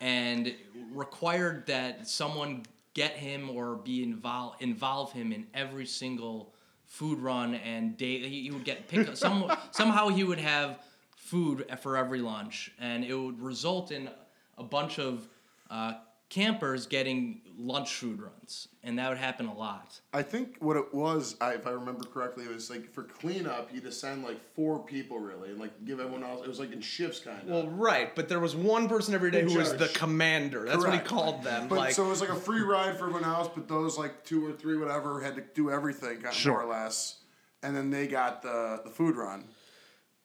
[0.00, 0.54] and
[0.92, 6.54] required that someone get him or be involve involve him in every single
[6.84, 8.18] food run and day.
[8.18, 10.78] He, he would get pick some somehow he would have
[11.16, 14.10] food for every lunch, and it would result in
[14.58, 15.26] a bunch of
[15.70, 15.94] uh,
[16.28, 20.00] campers getting lunch food runs, and that would happen a lot.
[20.12, 23.70] I think what it was, I, if I remember correctly, it was like for cleanup,
[23.72, 26.42] you'd assign like four people really, and like give everyone else.
[26.42, 27.48] It was like in shifts, kind of.
[27.48, 30.64] Well, right, but there was one person every day In who was the commander.
[30.66, 31.68] That's what he called them.
[31.68, 34.24] But like, so it was like a free ride for everyone else, but those like
[34.24, 36.52] two or three, whatever, had to do everything, kind of Sure.
[36.52, 37.18] more or less.
[37.62, 39.44] And then they got the the food run.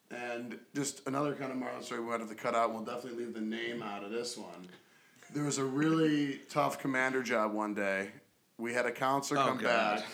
[0.09, 2.73] And just another kind of Marlon story we might have to cut out.
[2.73, 4.69] We'll definitely leave the name out of this one.
[5.33, 8.09] There was a really tough commander job one day.
[8.57, 9.97] We had a counselor Oh, come God.
[9.99, 10.05] back,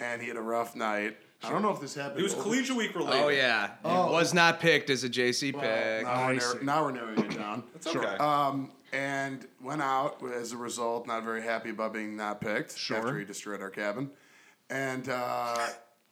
[0.00, 1.16] and he had a rough night.
[1.42, 2.18] I don't know if this happened.
[2.20, 3.22] It was Collegiate Week related.
[3.24, 4.10] oh yeah, it Oh.
[4.10, 6.02] was not picked as a JC Well, pick.
[6.04, 7.62] now, we're I now we're narrowing it down.
[7.76, 8.16] It's okay.
[8.16, 12.96] Um, and went out as a result, not very happy about being not picked Sure.
[12.98, 14.10] after he destroyed our cabin.
[14.68, 15.68] And uh,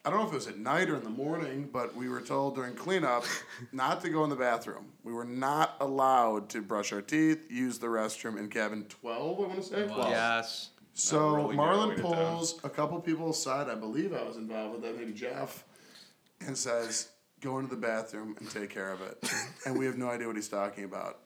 [0.07, 2.21] I don't know if it was at night or in the morning, but we were
[2.21, 3.25] told during cleanup
[3.73, 4.93] not to go in the bathroom.
[5.03, 9.43] We were not allowed to brush our teeth, use the restroom in cabin 12, I
[9.43, 9.85] want to say.
[9.85, 10.11] 12.
[10.11, 10.71] Yes.
[10.95, 12.15] So really Marlon narrowing it down.
[12.15, 13.69] pulls a couple people aside.
[13.69, 15.65] I believe I was involved with that, maybe Jeff,
[16.41, 17.09] and says,
[17.41, 19.19] "Go into the bathroom and take care of it."
[19.67, 21.19] and we have no idea what he's talking about.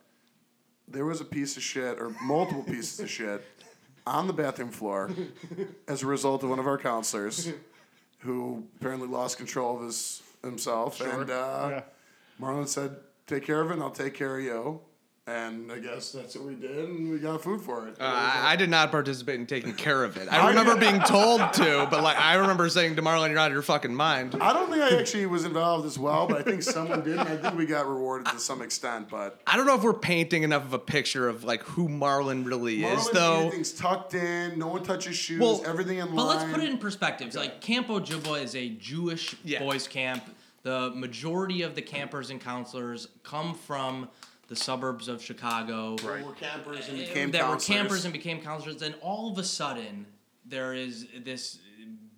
[0.89, 3.45] There was a piece of shit, or multiple pieces of shit,
[4.07, 5.11] on the bathroom floor
[5.87, 7.53] as a result of one of our counselors,
[8.21, 11.01] who apparently lost control of his himself.
[11.01, 11.83] And uh, Yeah.
[12.41, 14.81] Marlon said, "Take care of it, and I'll take care of you."
[15.27, 17.95] And I guess that's what we did, and we got food for it.
[18.01, 20.27] Uh, I, I did not participate in taking care of it.
[20.33, 23.53] I remember being told to, but like I remember saying to Marlon, "You're out of
[23.53, 26.63] your fucking mind." I don't think I actually was involved as well, but I think
[26.63, 29.09] someone did, and I think we got rewarded to some extent.
[29.11, 32.45] But I don't know if we're painting enough of a picture of like who Marlon
[32.47, 33.37] really is, Marlon, though.
[33.41, 34.59] everything's tucked in.
[34.59, 35.39] No one touches shoes.
[35.39, 36.39] Well, everything in But line.
[36.39, 37.33] let's put it in perspective.
[37.35, 39.61] Like Camp Ojibwa is a Jewish Yeah.
[39.61, 40.25] boys camp.
[40.63, 44.09] The majority of the campers and counselors come from
[44.51, 45.97] the suburbs of Chicago.
[46.05, 46.27] Right.
[46.27, 47.67] We're campers and uh, became that were counselors.
[47.79, 48.77] campers and became counselors.
[48.77, 50.07] Then all of a sudden,
[50.45, 51.61] there is this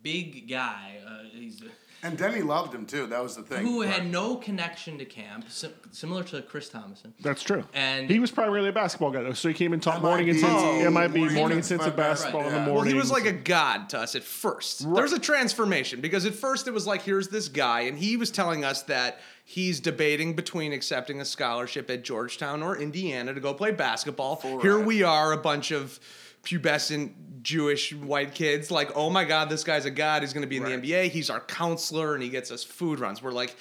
[0.02, 0.96] big guy.
[1.06, 1.62] Uh, he's
[2.04, 3.06] And Denny loved him too.
[3.06, 3.64] That was the thing.
[3.64, 7.14] who had no connection to camp, sim- similar to Chris Thomason.
[7.20, 7.62] That's true.
[7.74, 9.32] And- he was primarily a basketball guy, though.
[9.34, 10.36] So he came and taught morning MIB.
[10.36, 10.58] intensive.
[10.68, 12.64] Oh, it might be morning morning intensive intensive basketball in the yeah.
[12.66, 12.74] morning.
[12.74, 14.80] Well, he was like a god to us at first.
[14.80, 18.16] There was a transformation because at first it was like, here's this guy, and he
[18.16, 23.40] was telling us that he's debating between accepting a scholarship at Georgetown or Indiana to
[23.40, 24.40] go play basketball.
[24.60, 26.00] Here we are, a bunch of
[26.44, 30.22] pubescent Jewish white kids, like, oh my god, this guy's a god.
[30.22, 31.10] He's going to be in the NBA.
[31.10, 33.22] He's our counselor, and he gets us food runs.
[33.22, 33.56] We're like.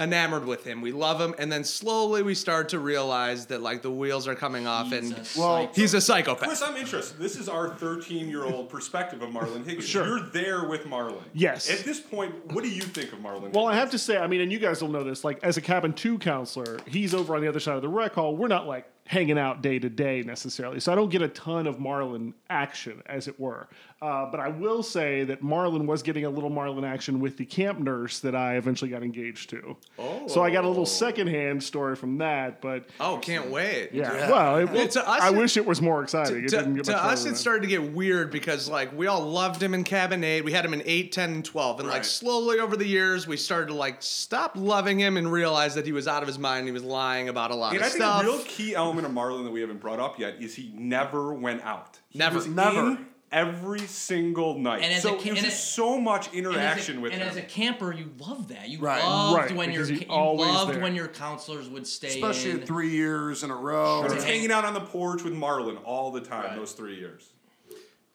[0.00, 3.80] Enamored with him, we love him, and then slowly we start to realize that like
[3.80, 6.48] the wheels are coming off, He's and a Well, he's a psychopath.
[6.48, 7.16] Chris, I'm interested.
[7.20, 9.88] This is our 13 year old perspective of Marlon Higgins.
[9.88, 10.04] Sure.
[10.04, 11.22] You're there with Marlon.
[11.32, 11.70] Yes.
[11.70, 13.52] At this point, what do you think of Marlon?
[13.52, 15.58] Well, I have to say, I mean, and you guys will know this, like, as
[15.58, 18.36] a cabin two counselor, he's over on the other side of the rec hall.
[18.36, 20.80] We're not like hanging out day to day necessarily.
[20.80, 23.68] So I don't get a ton of Marlon action, as it were.
[24.04, 27.46] Uh, but I will say that Marlon was getting a little Marlon action with the
[27.46, 29.76] camp nurse that I eventually got engaged to.
[29.98, 30.26] Oh.
[30.28, 33.90] So I got a little secondhand story from that, but Oh, can't wait.
[33.94, 34.30] yeah.
[34.30, 36.44] Well, it, Well, to us, I it- wish it was more exciting.
[36.44, 38.92] it to, didn't get to much us it than started to get weird because like
[38.94, 41.80] we all loved him in cabin 8 we had him in 8 10 and 12
[41.80, 45.74] and like slowly over the years we started to like stop loving him and realize
[45.76, 47.80] that he was out of his mind and he was lying about a lot And
[47.80, 50.18] of I think stuff a real key element of Marlon that we haven't brought up
[50.18, 52.00] yet is he never went out.
[52.10, 52.36] He Never.
[52.36, 52.80] was Never.
[52.90, 54.82] in every single night.
[54.82, 57.00] And as so a ca- there's and just a- so much And as a- interaction
[57.02, 57.28] with and him.
[57.28, 58.68] as a camper, you love that.
[58.68, 59.02] You Right.
[59.02, 60.80] loved Right, when your because he ca- you loved there.
[60.82, 62.66] when your counselors would stay especially in.
[62.66, 64.06] three years in a row.
[64.08, 66.56] Just hanging out on the porch with Marlon all the time Right.
[66.56, 67.30] those three years.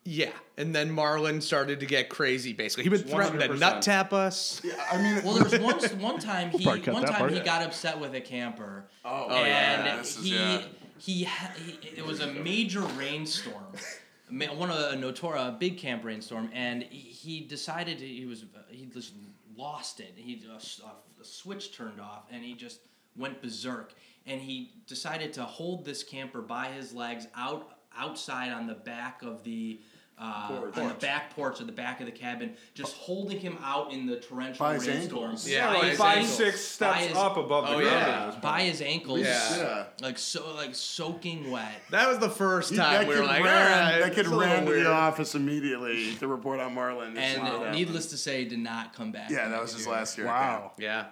[0.05, 3.59] yeah and then Marlon started to get crazy basically he would threaten to 100%.
[3.59, 5.59] nut tap us I mean, Well, there was
[5.93, 7.31] one one time he probably cut one time part.
[7.33, 8.85] he got upset with a camper.
[9.05, 9.45] Oh, and
[9.85, 9.97] yeah.
[9.97, 10.61] This is- yeah.
[10.97, 13.73] he ha- he it was a major rainstorm.
[14.31, 19.13] One of a Notora big camp rainstorm, and he, decided he was he just
[19.57, 20.13] lost it.
[20.15, 22.79] He s- a- a switch turned off, and he just
[23.15, 23.93] went berserk.
[24.25, 29.23] And he decided to hold this camper by his legs out outside on the back
[29.23, 29.81] of the.
[30.21, 33.93] Uh, on the back porch of the back of the cabin, just holding him out
[33.93, 35.23] in the torrential By his rainstorm.
[35.23, 35.47] ankles.
[35.47, 36.35] Yeah, By like his Five, ankles.
[36.37, 37.89] six By steps his- up above the Oh, ground.
[37.95, 38.23] yeah.
[38.25, 39.19] at this by his ankles.
[39.21, 39.57] Yeah.
[39.57, 39.83] yeah.
[40.01, 41.81] Like so, like soaking wet.
[41.91, 44.19] that was the first time that we kid were like ran, "All right, that kid
[44.19, 47.15] it's a little ran to weird." the office immediately to report on Marlon.
[47.15, 47.75] This is And what happened.
[47.75, 49.29] needless to say, did not come back.
[49.29, 49.95] yeah, that was his year.
[49.95, 50.27] last year.
[50.27, 50.73] Wow.
[50.77, 51.05] yeah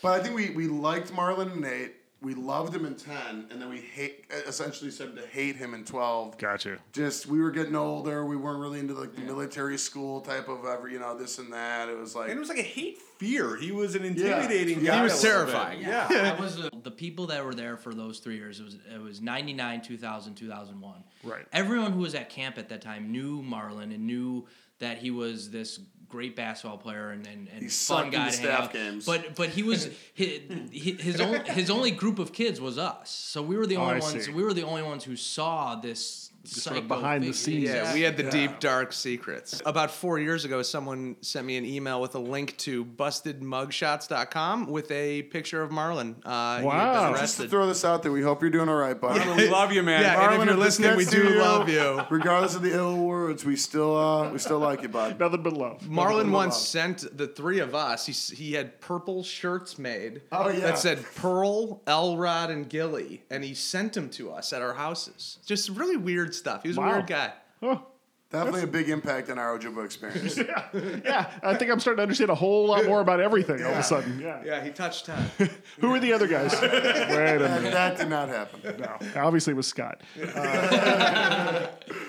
[0.00, 1.96] But I think we, we liked Marlon and eight.
[2.22, 5.84] We loved him in ten, and then we hate essentially started to hate him in
[5.84, 6.38] twelve.
[6.38, 6.78] Gotcha.
[6.92, 8.24] Just we were getting older.
[8.24, 11.52] We weren't really into like the military school type of ever you know this and
[11.52, 11.88] that.
[11.88, 13.56] It was like And it was like a hate fear.
[13.56, 14.90] He was an intimidating Yeah.
[14.92, 14.96] guy.
[14.98, 15.52] He was a little bit.
[15.52, 15.80] terrifying.
[15.82, 16.36] Yeah.
[16.38, 18.60] I was uh, the people that were there for those three years.
[18.60, 21.02] It was it was ninety nine, 2000, 2001.
[21.24, 21.44] Right.
[21.52, 24.46] Everyone who was at camp at that time knew marlon and knew
[24.78, 25.80] that he was this
[26.12, 28.64] great basketball player and and, and He fun sucked in guy the to hang staff
[28.64, 28.72] out.
[28.72, 29.06] games.
[29.06, 33.10] But but he was his his, only, his only group of kids was us.
[33.10, 34.28] So we were the Oh, only I ones.
[34.28, 37.64] We were the only ones who saw this sort of psycho behind the scenes.
[37.70, 38.30] Yeah, we had the Yeah.
[38.30, 39.60] deep dark secrets.
[39.64, 44.90] About four years ago, someone sent me an email with a link to bustedmugshots.com with
[44.90, 46.16] a picture of Marlon.
[46.24, 47.16] Uh, he had been Wow.
[47.16, 49.36] Just to throw this out there, we hope you're doing all right, bud.
[49.36, 50.02] we love you, man.
[50.02, 52.02] Yeah, and Marlon, if you're listening, we gets to do love you.
[52.10, 55.18] Regardless of the ill words, we still uh, we still like you, bud.
[55.20, 55.80] Nothing but love.
[55.82, 56.60] Marlon Hold once on.
[56.60, 58.06] sent the three of us.
[58.06, 60.60] He, he had purple shirts made Oh, yeah.
[60.60, 65.38] that said Pearl, Elrod, and Gilly, and he sent them to us at our houses.
[65.46, 66.62] Just really weird stuff.
[66.62, 66.88] He was Wow.
[66.88, 67.32] a weird guy.
[67.62, 67.86] Oh,
[68.30, 70.38] Definitely a big impact on our Ojibwa experience.
[71.04, 73.76] yeah, I think I'm starting to understand a whole lot more about everything all of
[73.76, 74.18] a sudden.
[74.18, 74.40] Yeah.
[74.42, 75.28] Yeah, he touched time.
[75.80, 76.50] Who were the other guys?
[76.62, 77.72] Wait a that, minute.
[77.72, 78.80] that did not happen.
[78.80, 80.00] No, obviously it was Scott.
[80.34, 81.66] Uh,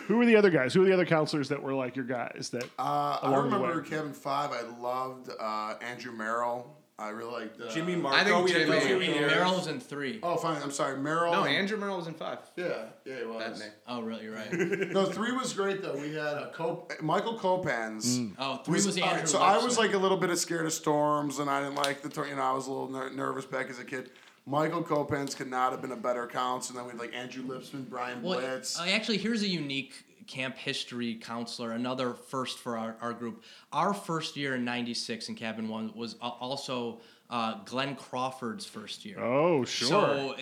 [0.08, 0.74] who were the other guys?
[0.74, 2.50] Who were the other counselors that were like your guys?
[2.54, 3.90] That Uh, I along the remember way?
[3.90, 4.52] Kevin Five.
[4.54, 6.74] I loved uh, Andrew Merrill.
[7.00, 8.18] I really liked uh, Jimmy Marco.
[8.18, 9.32] I think we had for Jimmy- years.
[9.32, 10.20] Merrill was in three.
[10.22, 10.62] Oh, fine.
[10.62, 11.32] I'm sorry, Merrill.
[11.34, 12.38] No, Andrew Merrill was in five.
[12.56, 12.66] Yeah,
[13.04, 13.60] yeah, he That was.
[13.62, 13.70] name.
[13.88, 14.24] Oh, really?
[14.26, 14.54] You're right.
[14.92, 15.94] No, three was great though.
[15.96, 18.20] We had a Cop- Michael Copans.
[18.38, 19.26] Oh, three was all right, Andrew.
[19.28, 22.04] so I was like a little bit of scared of storms, and I didn't like
[22.04, 22.10] the.
[22.10, 24.12] tor- You know, I was a little ner- nervous back as a kid.
[24.46, 26.82] Michael Copans could not have been a better counselor.
[26.82, 28.78] And then we had like Andrew Lipsman, Brian Well, Blitz.
[28.80, 29.94] uh, actually, here's a unique
[30.28, 33.44] camp history counselor, another first for our, our group.
[33.72, 39.20] Our first year in 96 in Cabin 1 was also uh, Glenn Crawford's first year.
[39.20, 39.88] Oh, sure.
[39.88, 40.36] So,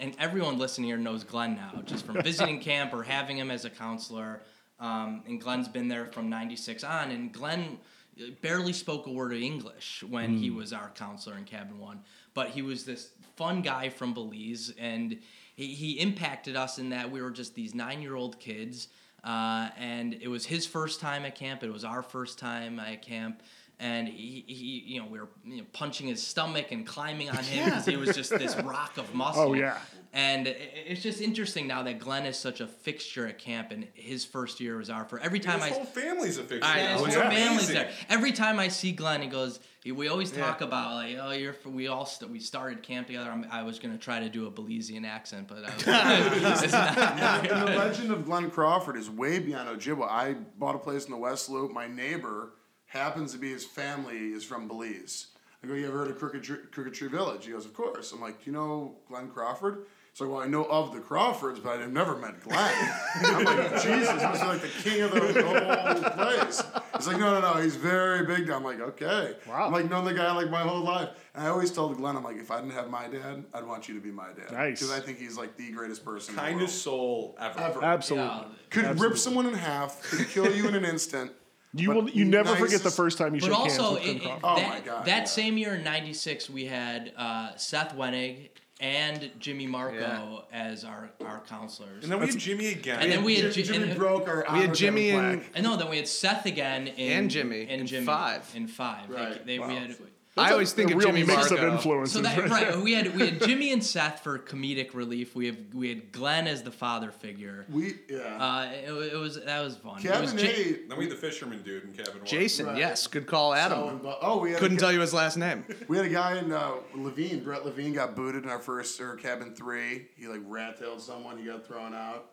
[0.00, 3.64] and everyone listening here knows Glenn now, just from visiting camp or having him as
[3.64, 4.42] a counselor.
[4.80, 7.12] Um, and Glenn's been there from 96 on.
[7.12, 7.78] And Glenn
[8.20, 12.00] uh, barely spoke a word of English when he was our counselor in Cabin 1.
[12.34, 14.72] But he was this fun guy from Belize.
[14.76, 15.18] And
[15.54, 18.88] he, he impacted us in that we were just these nine year old kids.
[19.24, 21.62] Uh, and it was his first time at camp.
[21.62, 23.42] It was our first time at camp
[23.82, 27.42] and he, he you know we were you know, punching his stomach and climbing on
[27.42, 29.42] him because he was just this rock of oh, muscle.
[29.50, 29.78] Oh, yeah.
[30.14, 30.50] And i-
[30.86, 34.60] it's just interesting now that Glenn is such a fixture at camp, and his first
[34.60, 35.24] year was our first.
[35.24, 36.68] Every time His I whole family's a fixture.
[36.70, 36.96] I now.
[36.98, 37.90] know, It's family's there.
[38.10, 39.58] Every time I see Glenn, he goes.
[39.84, 41.54] We always talk about like, oh, you're.
[41.54, 43.28] f- We all st- we started camp together.
[43.30, 47.50] I'm, I was gonna try to do a Belizean accent, but I was, it's not.
[47.50, 50.08] and the legend of Glenn Crawford is way beyond Ojibwa.
[50.08, 51.72] I bought a place in the West Loop.
[51.72, 52.50] My neighbor
[52.92, 55.28] happens to be his family is from Belize.
[55.64, 57.46] I go, you ever heard of Crooked Tree, Crooked Tree Village?
[57.46, 58.12] He goes, of course.
[58.12, 59.86] I'm like, do you know Glenn Crawford?
[60.12, 62.92] He's like, well, I know of the Crawfords, but I've never met Glenn.
[63.22, 66.62] I'm like, Jesus, he must be like the king of the whole place.
[66.96, 68.50] He's like, no, no, no, he's very big.
[68.50, 69.36] I'm like, okay.
[69.48, 69.66] Wow.
[69.66, 71.08] I'm like, known the guy like my whole life.
[71.34, 73.88] And I always told Glenn, I'm like, if I didn't have my dad, I'd want
[73.88, 74.52] you to be my dad.
[74.52, 74.80] Nice.
[74.80, 76.52] Because I think he's like the greatest person in the world.
[76.58, 77.58] Kindest soul ever.
[77.58, 77.82] Ever.
[77.82, 78.28] Absolutely.
[78.28, 78.44] Yeah.
[78.68, 79.08] Could Absolutely.
[79.08, 81.32] rip someone in half, could kill you in an instant.
[81.74, 82.10] You but will.
[82.10, 84.22] You never nicest- forget the first time you But shook hands also, with Glenn it,
[84.22, 84.40] it- Crawford.
[84.44, 85.24] Oh that, my God, that yeah.
[85.24, 90.58] same year in '96, we had uh, Seth Wenig and Jimmy Marco Yeah.
[90.70, 92.02] as our, our counselors.
[92.02, 92.98] And then we had Jimmy again.
[93.00, 95.52] And then we had Jimmy, Jimmy and- broke our We had Jimmy Kevin and- plaque.
[95.56, 95.76] I know.
[95.76, 98.50] Then we had Seth again in, And Jimmy in in Jimmy five.
[98.56, 99.46] In five, They- Right.
[99.46, 99.74] they, we Wow.
[99.76, 99.96] had.
[100.34, 101.66] I always think a of real Jimmy mix Marco.
[101.66, 102.14] of influences.
[102.14, 105.34] So that right right, we had we had Jimmy and Seth for comedic relief.
[105.34, 107.66] We have we had Glenn as the father figure.
[107.70, 108.18] We yeah.
[108.42, 110.00] Uh, it, it was that was fun.
[110.02, 112.24] It was Kevin Ji- Then we had the fisherman dude in cabin one.
[112.26, 112.78] Jason, Right.
[112.78, 114.00] yes, good call, Adam.
[114.02, 115.64] so- oh, we had Couldn't a, tell you his last name.
[115.88, 119.16] We had a guy in uh, Levine, Brett Levine, got booted in our first or
[119.16, 120.06] cabin three.
[120.16, 121.36] He like rat tailed someone.
[121.36, 122.30] He got thrown out.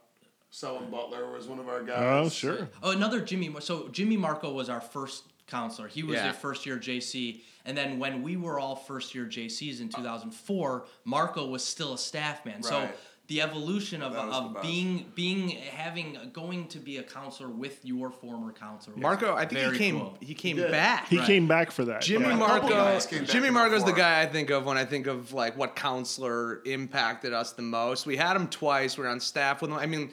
[0.51, 1.97] Selwyn Butler was one of our guys.
[1.99, 2.69] Oh, sure.
[2.81, 3.53] Oh, another Jimmy.
[3.59, 5.87] So Jimmy Marco was our first counselor.
[5.89, 6.23] He was Yeah.
[6.23, 9.97] their first year JC, and then when we were all first year JCs in uh.
[9.97, 12.63] 2004, Marco was still a staff man.
[12.63, 12.89] So
[13.27, 17.47] the evolution of, That was the of being being having going to be a counselor
[17.49, 18.95] with your former counselor.
[18.95, 19.99] was Marco, I think very he came.
[19.99, 20.17] cool.
[20.19, 20.71] He came did.
[20.71, 21.07] back.
[21.07, 21.27] He Right.
[21.27, 22.01] came back for that.
[22.01, 22.35] Jimmy yeah.
[22.37, 22.69] Marco.
[22.69, 25.55] guys came back Jimmy Marco's the guy I think of when I think of like
[25.57, 28.07] what counselor impacted us the most.
[28.07, 28.97] We had him twice.
[28.97, 29.77] We are on staff with him.
[29.77, 30.09] I mean,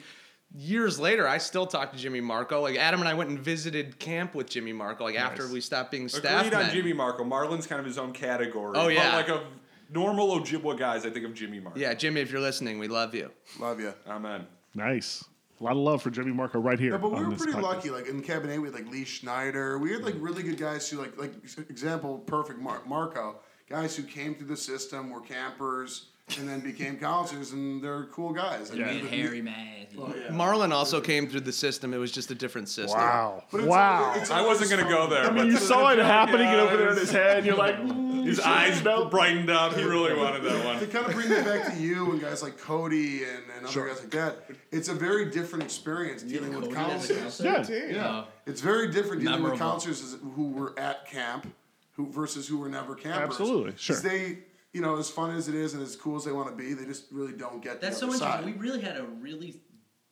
[0.57, 2.61] years later, I still talk to Jimmy Marco.
[2.61, 5.03] Like Adam and I went and visited camp with Jimmy Marco.
[5.03, 6.71] Like after we stopped being staff Agreed on.
[6.71, 7.23] Jimmy Marco.
[7.23, 8.73] Marlon's kind of his own category.
[8.75, 9.11] Oh, yeah.
[9.11, 9.45] But like a
[9.93, 11.79] normal Ojibwa guys, I think of Jimmy Marco.
[11.79, 13.31] Yeah, Jimmy, if you're listening, we love you.
[13.59, 13.93] Love you.
[14.07, 14.47] Amen.
[14.73, 15.23] Nice.
[15.59, 16.91] A lot of love for Jimmy Marco right here.
[16.91, 17.61] Yeah, but we were pretty podcast.
[17.63, 17.89] lucky.
[17.89, 19.79] Like in Cabin Eight, we had like Lee Schneider.
[19.79, 21.33] We had like really good guys who, like, like
[21.69, 23.37] example, perfect Mar- Marco.
[23.67, 28.33] Guys who came through the system, were campers, and then became counselors, and they're cool
[28.33, 28.69] guys.
[28.69, 28.89] Like, Yeah.
[28.91, 29.87] We had we- Harry May.
[29.97, 30.27] Oh, yeah.
[30.29, 31.93] Marlon also came through the system.
[31.93, 32.99] It was just a different system.
[32.99, 33.43] Wow.
[33.49, 34.03] But it's wow.
[34.05, 35.23] always- it's I wasn't gonna go there.
[35.23, 37.75] I mean, but you saw it happening Yeah, over there in his head, you're like,
[37.81, 39.73] mm, His eyes should've brightened up.
[39.73, 40.87] He really wanted that To one.
[40.87, 43.87] kind of bring it back to you and guys like Cody and, and other Sure.
[43.87, 47.41] guys like that, it's a very different experience dealing with Cody as a counselors.
[47.55, 47.87] counselor?
[47.87, 48.05] Yeah.
[48.05, 49.57] Uh, It's very different dealing with Memorable.
[49.71, 51.47] counselors as- who were at camp,
[51.93, 53.29] who versus who were never campers.
[53.39, 53.95] Absolutely, 'Cause sure.
[54.01, 54.39] They,
[54.77, 56.73] you know, as fun as it is and as cool as they want to be,
[56.73, 57.87] they just really don't get that.
[57.87, 58.29] That's so interesting.
[58.29, 58.45] side.
[58.45, 59.59] We really had a really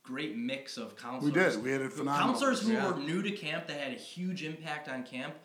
[0.01, 1.33] great mix of counselors.
[1.33, 1.63] We did.
[1.63, 2.83] We had a phenomenal counselors who mix.
[2.83, 5.35] were new to camp that had a huge impact on camp,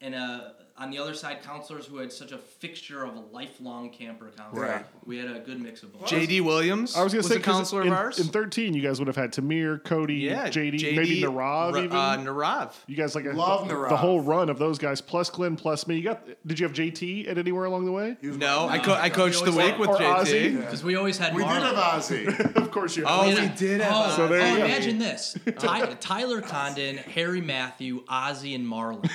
[0.00, 3.90] and uh, on the other side, counselors who had such a fixture of a lifelong
[3.90, 4.62] camper counselor.
[4.66, 4.86] Right.
[5.04, 6.08] We had a good mix of both.
[6.08, 8.18] JD Williams I was going to say a 'cause counselor in, of ours.
[8.18, 11.96] in 13, you guys would have had Tamir, Cody, yeah, JD, maybe Narav Ra- even.
[11.96, 12.72] Uh, Narav.
[12.86, 13.88] you guys like a, Love the, Narav.
[13.88, 15.96] the whole run of those guys plus Glenn plus me.
[15.96, 16.26] You got?
[16.46, 18.16] Did you have JT at anywhere along the way?
[18.20, 19.98] He was No, I, co- I coached the week with JT.
[19.98, 20.56] Ozzy.
[20.60, 21.74] Because we always had We did Marlon.
[21.74, 22.56] have Ozzy.
[22.56, 23.04] of course you.
[23.06, 23.92] Oh, We we did have.
[24.12, 24.64] Oh, So there oh, you go.
[24.64, 29.08] imagine this: Ty- Tyler Condon, Harry Matthew, Ozzy, and Marlon.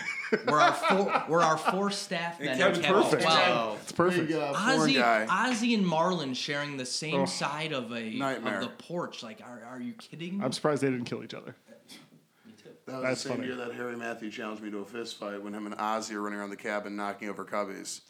[0.47, 1.23] We're our four.
[1.29, 2.57] We're our four staff men.
[2.57, 3.23] Kevin in Camp Perfect.
[3.23, 3.79] 12.
[3.81, 4.27] It's perfect.
[4.27, 5.25] Big, uh, foreign Ozzy, guy.
[5.29, 8.55] Ozzy and Marlon sharing the same side of a Nightmare.
[8.55, 9.23] of the porch.
[9.23, 10.39] Like, are, are you kidding?
[10.39, 10.43] me?
[10.45, 11.55] I'm surprised they didn't kill each other.
[12.85, 13.47] That was That's the same funny.
[13.47, 16.21] year that Harry Matthew challenged me to a fist fight when him and Ozzy are
[16.21, 18.01] running around the cabin knocking over cubbies.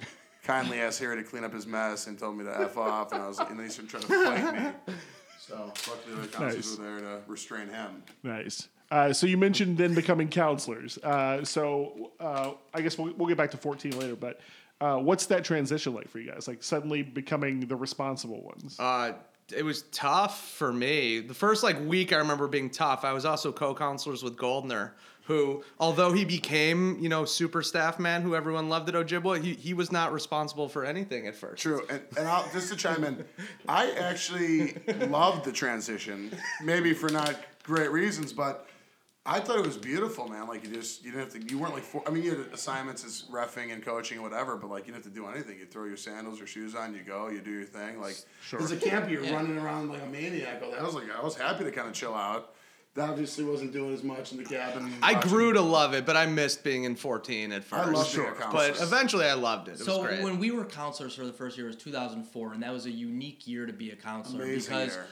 [0.44, 3.22] Kindly asked Harry to clean up his mess and told me to f off, and
[3.22, 4.94] I was, and then he started trying to fight me.
[5.39, 6.78] So luckily the counselors Nice.
[6.78, 8.04] were there to restrain him.
[8.24, 8.68] Nice.
[8.94, 11.00] Uh, so you mentioned then becoming counselors.
[11.00, 14.39] Uh, so uh, I guess we'll, we'll get back to 14 later, but
[14.82, 16.48] uh, what's that transition like for you guys?
[16.48, 18.80] Like suddenly becoming the responsible ones.
[18.80, 19.14] Uh,
[19.52, 21.22] it was tough for me.
[21.22, 23.04] The first like week I remember being tough.
[23.04, 28.22] I was also co-counselors with Goldner, who although he became you know super staff man
[28.22, 31.64] who everyone loved at Ojibwa, he he was not responsible for anything at first.
[31.64, 33.26] True, and, and I'll, just to chime in,
[33.68, 34.78] I actually
[35.08, 36.32] loved the transition.
[36.64, 38.68] Maybe for not great reasons, but
[39.26, 40.47] I thought it was beautiful, man.
[40.47, 41.49] Like you just you didn't have to.
[41.49, 41.84] You weren't like.
[41.84, 44.91] For, I mean, you had assignments as refing and coaching and whatever, but like you
[44.93, 45.57] didn't have to do anything.
[45.59, 48.01] You throw your sandals or shoes on, you go, you do your thing.
[48.01, 48.61] Like Sure.
[48.61, 50.61] as a camper, you're running around like a maniac.
[50.61, 52.53] I was like, I was happy to kind of chill out.
[52.95, 54.93] That obviously wasn't doing as much in the cabin.
[55.01, 57.91] I watching- grew to love it, but I missed being in 14 at I first.
[57.93, 59.76] loved being a but eventually I loved it.
[59.76, 60.21] It so was great.
[60.21, 62.91] when we were counselors for the first year it was 2004, and that was a
[62.91, 65.07] unique year to be a counselor Amazing because year.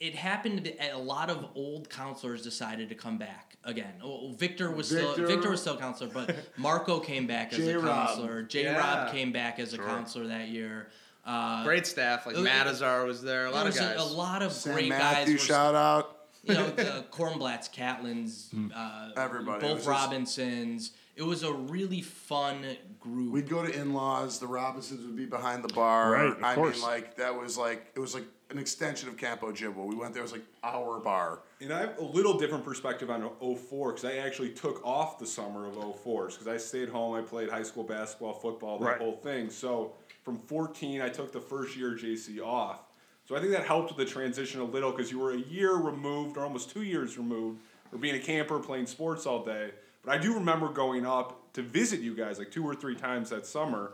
[0.00, 3.92] It happened that a lot of old counselors decided to come back again.
[4.02, 5.26] Oh, Victor was still Victor.
[5.26, 7.84] Victor was still a counselor, but Marco came back as a J-Rob.
[8.08, 8.42] counselor.
[8.42, 8.78] J Yeah.
[8.78, 10.88] Rob came back as a counselor that year.
[11.24, 13.46] Uh, great staff like Uh, Matazar was there.
[13.46, 14.00] A there lot of a, guys.
[14.00, 15.42] a lot of Sam great Matthew, guys.
[15.48, 16.16] Were, shout out.
[16.42, 19.58] you know, the Cornblatts, Catlin's, uh, Everybody.
[19.64, 20.90] It both was just- Robinsons.
[21.14, 22.64] It was a really fun
[22.98, 23.32] group.
[23.32, 24.38] We'd go to in-laws.
[24.40, 26.10] The Robinsons would be behind the bar.
[26.12, 26.76] Right, of I course.
[26.76, 29.84] mean, like that was like it was like an extension of Camp Ojibwa.
[29.84, 30.20] We went there.
[30.20, 31.40] It was like our bar.
[31.60, 35.26] And I have a little different perspective on 04 because I actually took off the
[35.26, 37.14] summer of 04 because I stayed home.
[37.14, 38.98] I played high school basketball, football, that Right.
[38.98, 39.50] whole thing.
[39.50, 42.80] So from 14, I took the first year of JC off.
[43.26, 45.74] So I think that helped with the transition a little because you were a year
[45.74, 47.60] removed or almost two years removed
[47.92, 49.70] or being a camper playing sports all day.
[50.04, 53.30] But I do remember going up to visit you guys like two or three times
[53.30, 53.92] that summer,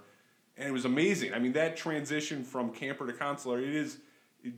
[0.57, 1.35] and it was amazing.
[1.35, 3.99] I mean, that transition from camper to consular, it is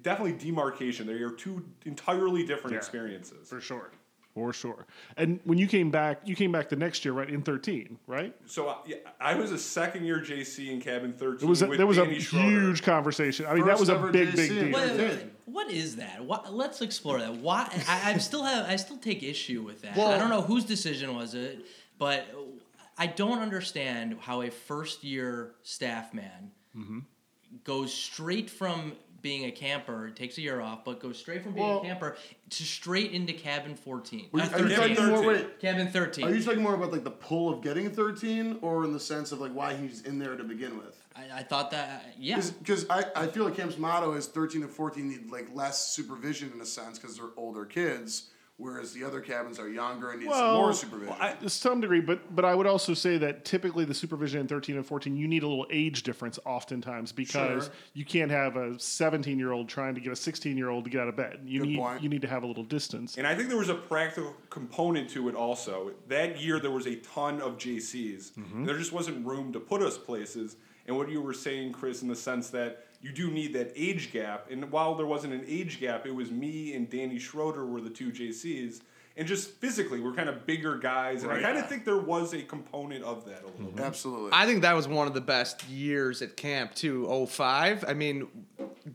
[0.02, 1.06] definitely demarcation.
[1.06, 2.78] They are two entirely different Yeah.
[2.78, 3.48] experiences.
[3.48, 3.90] For sure.
[4.34, 4.86] For sure.
[5.16, 7.28] And when you came back, you came back the next year, right?
[7.28, 8.32] In 13, right?
[8.46, 11.48] So uh, yeah, I was a second year JC in cabin thirteen.
[11.48, 12.48] It was a, with there was a Schroeder.
[12.48, 13.46] huge conversation.
[13.46, 14.62] I mean, that was a big, JC big deal.
[14.80, 15.26] Wait, wait, wait.
[15.46, 16.24] What is that?
[16.24, 17.34] What, let's explore that.
[17.38, 17.68] Why?
[17.88, 18.66] I, I still have.
[18.68, 19.96] I still take issue with that.
[19.96, 21.66] Well- I don't know whose decision was it,
[21.98, 22.24] but
[22.96, 27.00] I don't understand how a first year staff man Mm-hmm.
[27.64, 28.92] goes straight from
[29.22, 32.16] being a camper, takes a year off, but goes straight from being Well- a camper
[32.50, 34.28] to straight into cabin fourteen.
[34.32, 34.96] Were Uh, you- are you 13.
[34.96, 35.16] talking more?
[35.22, 35.26] 13.
[35.46, 36.24] Wait, cabin thirteen.
[36.26, 39.32] are you talking more about like the pull of getting thirteen, or in the sense
[39.32, 40.96] of like why he's in there to begin with?
[41.16, 42.14] I, I thought that.
[42.18, 42.40] Yeah.
[42.60, 46.52] Because I, I feel like Camp's motto is 13 and 14 need like less supervision
[46.54, 48.29] in a sense because they're older kids,
[48.60, 51.14] whereas the other cabins are younger and need some more supervision.
[51.18, 54.46] I, to some degree, but but I would also say that typically the supervision in
[54.46, 57.72] 13 and 14, you need a little age difference oftentimes because Sure.
[57.94, 60.90] you can't have a 17 year old trying to get a 16 year old to
[60.90, 61.40] get out of bed.
[61.44, 62.02] You Good need point.
[62.02, 63.16] you need to have a little distance.
[63.16, 65.92] And I think there was a practical component to it also.
[66.08, 68.32] That year there was a ton of JCs.
[68.32, 68.64] Mm-hmm.
[68.66, 70.56] There just wasn't room to put us places.
[70.86, 74.12] And what you were saying, Chris, in the sense that you do need that age
[74.12, 74.50] gap.
[74.50, 77.90] And while there wasn't an age gap, it was me and Danny Schroeder were the
[77.90, 78.80] two JCs.
[79.16, 81.22] And just physically, we're kind of bigger guys.
[81.22, 81.40] And Right.
[81.40, 83.76] I kind of think there was a component of that a little mm-hmm.
[83.76, 83.84] bit.
[83.84, 84.30] Absolutely.
[84.32, 87.26] I think that was one of the best years at camp too.
[87.26, 87.84] 05.
[87.86, 88.28] I mean,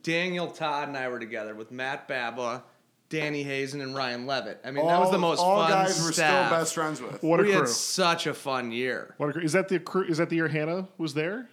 [0.04, 2.64] Daniel Todd and I were together with Matt Baba,
[3.10, 4.62] Danny Hazen, and Ryan Levitt.
[4.64, 6.48] I mean, that was the most all fun guys we're staff.
[6.48, 7.22] still best friends with.
[7.22, 7.60] What a we crew!
[7.60, 9.14] had such a fun year.
[9.18, 9.42] What a crew!
[9.44, 10.06] Is that the crew?
[10.06, 11.50] Is that the year Hannah was there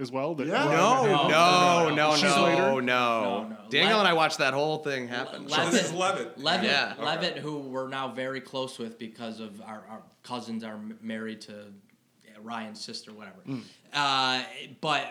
[0.00, 0.34] as well?
[0.34, 0.64] That- Yeah.
[0.64, 1.94] No, no, no, no, no.
[1.94, 2.62] no, She's no, later?
[2.62, 3.56] no, No, no.
[3.70, 5.44] Daniel Le- and I watched that whole thing happen.
[5.44, 6.38] Le- So this is Levitt- Levitt.
[6.38, 6.94] Levitt, Yeah.
[7.04, 11.40] Levitt, who we're now very close with because of our, our cousins are m- married
[11.42, 11.66] to
[12.42, 13.36] Ryan's sister, whatever.
[13.92, 14.42] Uh,
[14.80, 15.06] but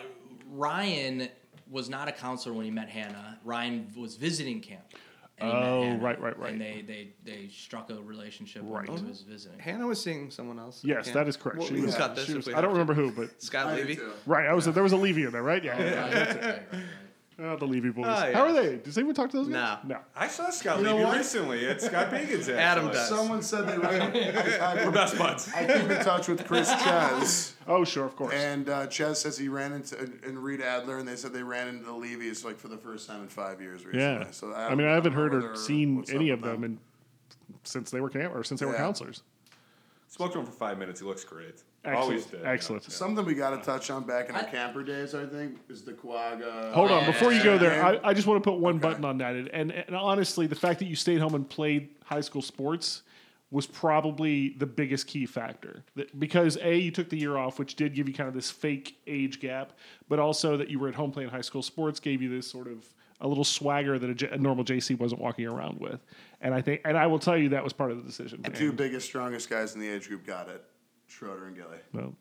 [0.50, 1.28] Ryan
[1.70, 3.38] was not a counselor when he met Hannah.
[3.44, 4.82] Ryan was visiting camp.
[5.40, 6.52] And he met Oh, Hannah, right, right, right.
[6.52, 8.88] And they they they struck a relationship Right.
[8.88, 9.58] when he was visiting.
[9.58, 10.82] Hannah was seeing someone else.
[10.84, 11.58] Yes, that is correct.
[11.58, 13.98] Well, She was- cut this she was- I don't remember who, but Scott Levy.
[14.26, 15.62] right, I was there was a Levy in there, right?
[15.64, 16.82] Yeah, Right, right, right.
[17.42, 18.04] Oh, the Levy boys.
[18.06, 18.64] Oh, How are yes.
[18.64, 18.76] they?
[18.76, 19.78] Does anyone talk to those guys?
[19.84, 19.94] No.
[19.94, 20.00] no.
[20.14, 21.16] I saw Scott You know Levy what?
[21.16, 22.48] recently at Scott Bacon's.
[22.50, 22.98] Adam actually.
[23.00, 23.08] does.
[23.08, 24.12] Someone said they ran.
[24.60, 25.50] I, We're best buds.
[25.54, 28.34] I keep in touch with Chris Ches, Oh, sure, of course.
[28.34, 31.68] and uh, Ches says he ran into and Reed Adler, and they said they ran
[31.68, 34.04] into the Levy's like for the first time in five years recently.
[34.26, 34.30] yeah.
[34.32, 36.78] So I, mean, I haven't don't heard or seen any of with them, in,
[37.64, 38.78] since they were camp or since they were Yeah.
[38.78, 39.22] counselors.
[40.08, 41.00] Spoke to him for five minutes.
[41.00, 41.62] He looks great.
[41.84, 42.02] Excellent.
[42.04, 42.40] Always did.
[42.42, 42.50] yeah.
[42.50, 42.82] Excellent.
[42.84, 45.92] Something we got to touch on back in our camper days, I think, is the
[45.92, 46.72] Quagga.
[46.72, 48.88] Hold on, before you go there, I, I just want to put one Okay.
[48.88, 49.34] button on that.
[49.34, 53.02] And, and, and honestly, the fact that you stayed home and played high school sports
[53.50, 55.82] was probably the biggest key factor.
[55.96, 58.50] That, because A, you took the year off, which did give you kind of this
[58.50, 59.72] fake age gap,
[60.08, 62.68] but also that you were at home playing high school sports gave you this sort
[62.68, 62.84] of
[63.22, 66.00] a little swagger that a, J- a normal JC wasn't walking around with.
[66.42, 68.40] And I think, and I will tell you that was part of the decision.
[68.42, 70.64] The two biggest, strongest guys in the age group got it.
[71.10, 71.78] Schroeder and Gilly.
[71.92, 72.14] well,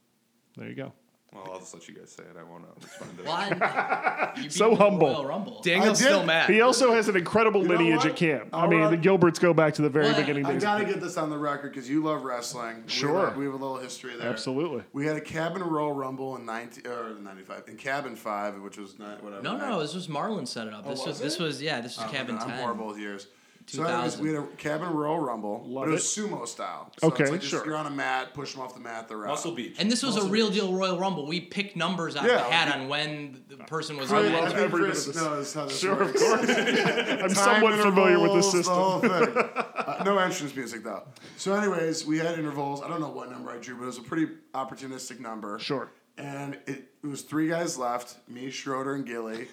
[0.58, 0.92] there you go.
[1.32, 2.36] Well, I'll just let you guys say it.
[2.40, 3.28] I won't uh, respond to it.
[3.28, 4.32] Why?
[4.38, 5.08] You beat So him in the humble.
[5.10, 5.62] Royal Rumble.
[5.62, 6.10] Daniel's I did.
[6.10, 6.50] still mad.
[6.50, 8.06] He also has an incredible know lineage what?
[8.08, 8.50] at camp.
[8.52, 8.90] I All mean, right.
[8.90, 10.64] the Gilberts go back to the very Well, beginning I days.
[10.64, 12.78] got to get this on the record because you love wrestling.
[12.78, 13.28] We have, Sure.
[13.28, 14.28] a, we have a little history there.
[14.28, 14.84] Absolutely.
[14.92, 18.98] We had a cabin Royal Rumble in 90, or 95, in cabin five, which was
[18.98, 19.44] not, whatever.
[19.44, 20.84] No, nine- no, this was Marlon set it up.
[20.88, 21.44] This was was, this it?
[21.44, 22.60] was yeah, this was Oh, cabin no, I'm ten.
[22.60, 23.28] horrible with years.
[23.70, 24.24] So anyways, 2000.
[24.24, 26.92] we had a cabin Royal rumble, Love but it was sumo style.
[27.00, 27.66] So Okay, it's like just- sure.
[27.66, 29.30] You're on a mat, push them off the mat, they're out.
[29.30, 29.76] Muscle Beach.
[29.80, 30.60] And this was a real Beach.
[30.62, 31.28] deal Royal Rumble.
[31.28, 34.34] We picked numbers out Yeah, of the hat on when the person was Chris- on
[34.34, 34.50] love I it.
[34.50, 35.24] think every bit Chris of this.
[35.24, 36.20] knows how this Sure, of works.
[36.24, 36.50] course.
[36.50, 38.74] I'm Time somewhat familiar with the intervals, system.
[38.74, 39.64] The whole thing.
[39.90, 41.02] Uh, no entrance music though.
[41.38, 42.84] So, anyways, we had intervals.
[42.84, 45.58] I don't know what number I drew, but it was a pretty opportunistic number.
[45.58, 45.90] Sure.
[46.16, 49.48] And it, it was three guys left: me, Schroeder, and Gilly.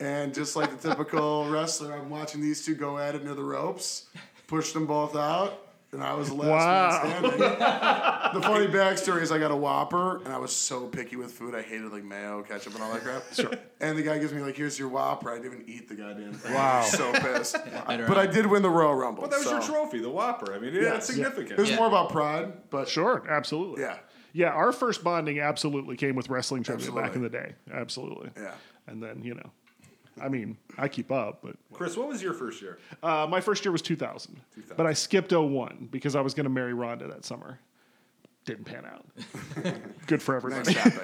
[0.00, 3.42] And just like the typical wrestler, I'm watching these two go at it near the
[3.42, 4.06] ropes,
[4.46, 7.08] pushed them both out, and I was the last Wow.
[7.08, 7.38] man standing.
[7.40, 11.54] the funny backstory is I got a Whopper, and I was so picky with food.
[11.54, 13.22] I hated like mayo, ketchup, and all that crap.
[13.32, 13.50] Sure.
[13.80, 16.34] And the guy gives me like, "Here's your Whopper." I didn't even eat the goddamn
[16.34, 16.54] thing.
[16.54, 16.82] Wow.
[16.82, 17.56] So pissed.
[17.88, 19.22] Better but I did win the Royal Rumble.
[19.22, 20.52] But that was your trophy, the Whopper.
[20.54, 20.96] I mean, yeah, Yes.
[20.98, 21.52] it's significant.
[21.52, 21.76] It was Yeah.
[21.76, 23.82] more about pride, but Sure, absolutely.
[23.82, 23.96] Yeah.
[24.34, 27.54] Yeah, our first bonding absolutely came with wrestling trivia back in the day.
[27.72, 28.30] Absolutely.
[28.36, 28.52] Yeah.
[28.86, 29.50] And then, you know,
[30.22, 32.78] I mean, I keep up, but Chris, what was your first year?
[33.02, 34.40] uh, my first year was 2000,
[34.76, 37.58] But I skipped 01 because I was going to marry Rhonda that summer.
[38.48, 39.04] Didn't pan out.
[40.06, 40.72] good for everybody.
[40.74, 40.98] next.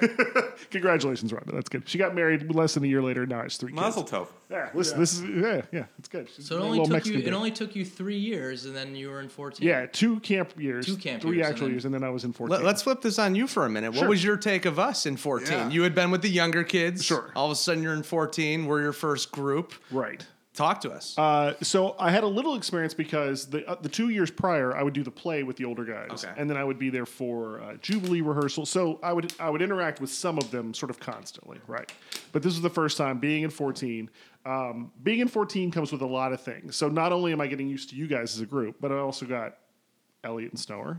[0.71, 1.53] Congratulations, Rhonda.
[1.53, 1.87] That's good.
[1.87, 3.27] She got married less than a year later.
[3.27, 3.79] Now it's three kids.
[3.79, 4.29] Mazel tov.
[4.49, 6.27] Yeah, listen, this is yeah, yeah, it's good.
[6.35, 7.19] She's So it a only little took Mexican you.
[7.19, 7.35] It baby.
[7.35, 9.67] only took you three years, and then you were in fourteen.
[9.67, 12.09] yeah, two camp years, Two camp three years, and actual then- years, and then I
[12.09, 12.63] was in 14.
[12.63, 13.93] Let, us flip this on you for a minute.
[13.93, 15.51] What was your take of us in 14?
[15.51, 15.69] Yeah.
[15.69, 17.05] You had been with the younger kids.
[17.05, 17.31] Sure.
[17.35, 18.65] All of a sudden you're in 14.
[18.65, 19.73] We're your first group.
[19.91, 20.25] right.
[20.55, 21.17] Talk to us.
[21.17, 24.83] Uh, so I had a little experience because the uh, the two years prior I
[24.83, 26.33] would do the play with the older guys, Okay.
[26.37, 28.65] and then I would be there for uh, Jubilee rehearsal.
[28.65, 31.91] So I would I would interact with some of them sort of constantly, right?
[32.31, 34.09] But this was the first time being in 14.
[34.45, 36.75] Um, being in 14 comes with a lot of things.
[36.75, 38.97] So not only am I getting used to you guys as a group, but I
[38.97, 39.57] also got
[40.25, 40.97] Elliot and Snower,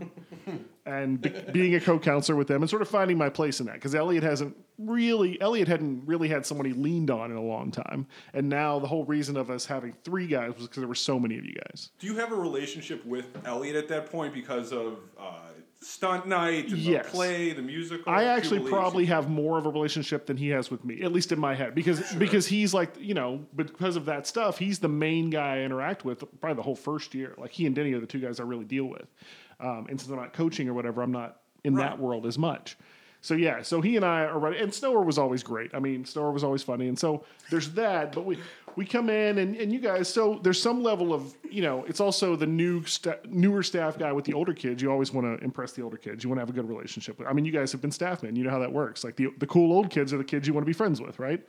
[0.85, 3.75] and be- being a co-counselor with them and sort of finding my place in that
[3.75, 7.71] because Elliot hasn't really Elliot hadn't really had someone he leaned on in a long
[7.71, 10.95] time, and now the whole reason of us having three guys was because there were
[10.95, 11.89] so many of you guys.
[11.99, 15.46] Do you have a relationship with Elliot at that point because of uh,
[15.87, 17.05] stunt night, and Yes.
[17.05, 18.11] the play, the musical?
[18.11, 18.73] I actually Jubilees?
[18.73, 21.55] probably have more of a relationship than he has with me, at least in my
[21.55, 25.57] head, because because he's like you know, because of that stuff, he's the main guy
[25.57, 27.33] I interact with probably the whole first year.
[27.37, 29.07] Like he and Denny are the two guys I really deal with,
[29.59, 32.77] um, and since I'm not coaching or whatever, I'm not in that world as much.
[33.21, 35.73] So yeah, so he and I are ready, and Snower was always great.
[35.73, 38.11] I mean, Snower was always funny, and so there's that.
[38.13, 38.37] But we
[38.77, 41.99] we come in and, and you guys, so there's some level of you know, it's
[41.99, 44.83] also the new sta- newer staff guy with the older kids.
[44.83, 46.23] You always want to impress the older kids.
[46.23, 47.17] You want to have a good relationship.
[47.17, 48.35] with I mean, you guys have been staff men.
[48.35, 49.03] You know how that works.
[49.03, 51.17] Like the the cool old kids are the kids you want to be friends with,
[51.17, 51.43] right?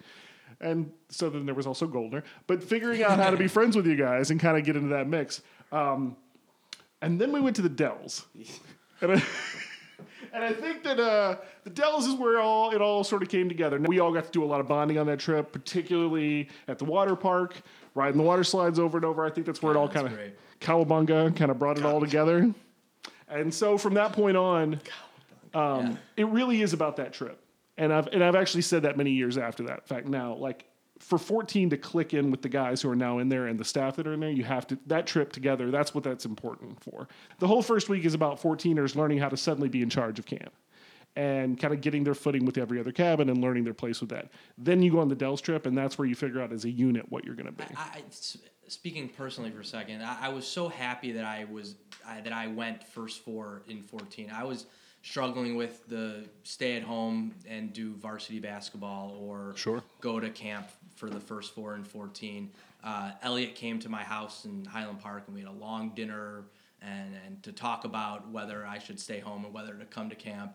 [0.62, 3.87] And so then there was also Goldner, but figuring out how to be friends with
[3.87, 5.43] you guys and kind of get into that mix.
[5.70, 6.16] Um,
[7.03, 8.26] and then we went to the Dells.
[9.03, 9.22] And I,
[10.33, 13.49] and I think that uh, the Dells is where all it all sort of came
[13.49, 13.79] together.
[13.81, 16.85] We all got to do a lot of bonding on that trip, particularly at the
[16.85, 17.57] water park,
[17.95, 19.24] riding the water slides over and over.
[19.24, 20.18] I think that's where it all kind of
[20.61, 22.53] cowabunga kind of brought it all together.
[23.29, 24.81] And so from that point on,
[25.55, 25.97] um, Yeah.
[26.16, 27.39] it really is about that trip.
[27.76, 29.79] And I've and I've actually said that many years after that.
[29.81, 30.64] In fact, now like
[31.01, 33.64] for 14 to click in with the guys who are now in there and the
[33.64, 35.70] staff that are in there, you have to that trip together.
[35.70, 37.09] That's what that's important for.
[37.38, 40.26] The whole first week is about 14ers learning how to suddenly be in charge of
[40.26, 40.53] camp.
[41.16, 44.11] and kind of getting their footing with every other cabin and learning their place with
[44.11, 44.30] that.
[44.57, 46.70] Then you go on the Dells trip, and that's where you figure out as a
[46.70, 47.64] unit what you're going to be.
[47.76, 48.03] I, I-
[48.68, 51.74] speaking personally for a second, I, I was so happy that I was
[52.07, 54.30] I, that I went first four in fourteen.
[54.30, 54.66] I was
[55.03, 59.82] struggling with the stay at home and do varsity basketball or Sure.
[60.01, 60.66] go to camp
[60.99, 62.51] for the first four and fourteen.
[62.82, 66.44] Uh, Elliot came to my house in Highland Park and we had a long dinner
[66.80, 70.14] and, and to talk about whether I should stay home or whether to come to
[70.16, 70.53] camp.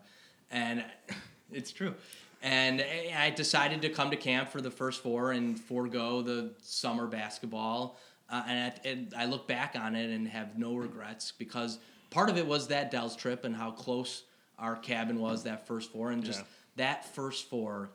[0.50, 0.84] And
[1.52, 1.94] it's true.
[2.42, 2.84] And
[3.16, 7.98] I decided to come to camp for the first four and forego the summer basketball.
[8.30, 11.78] Uh, and, I, and I look back on it and have no regrets because
[12.10, 14.24] part of it was that Dell's trip and how close
[14.58, 16.10] our cabin was that first four.
[16.10, 16.46] And just Yeah.
[16.76, 17.90] that first four,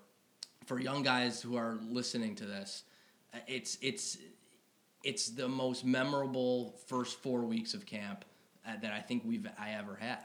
[0.69, 2.83] for young guys who are listening to this,
[3.47, 4.19] it's it's
[5.03, 8.23] it's the most memorable first four weeks of camp
[8.67, 10.19] uh, that I think we've I ever had.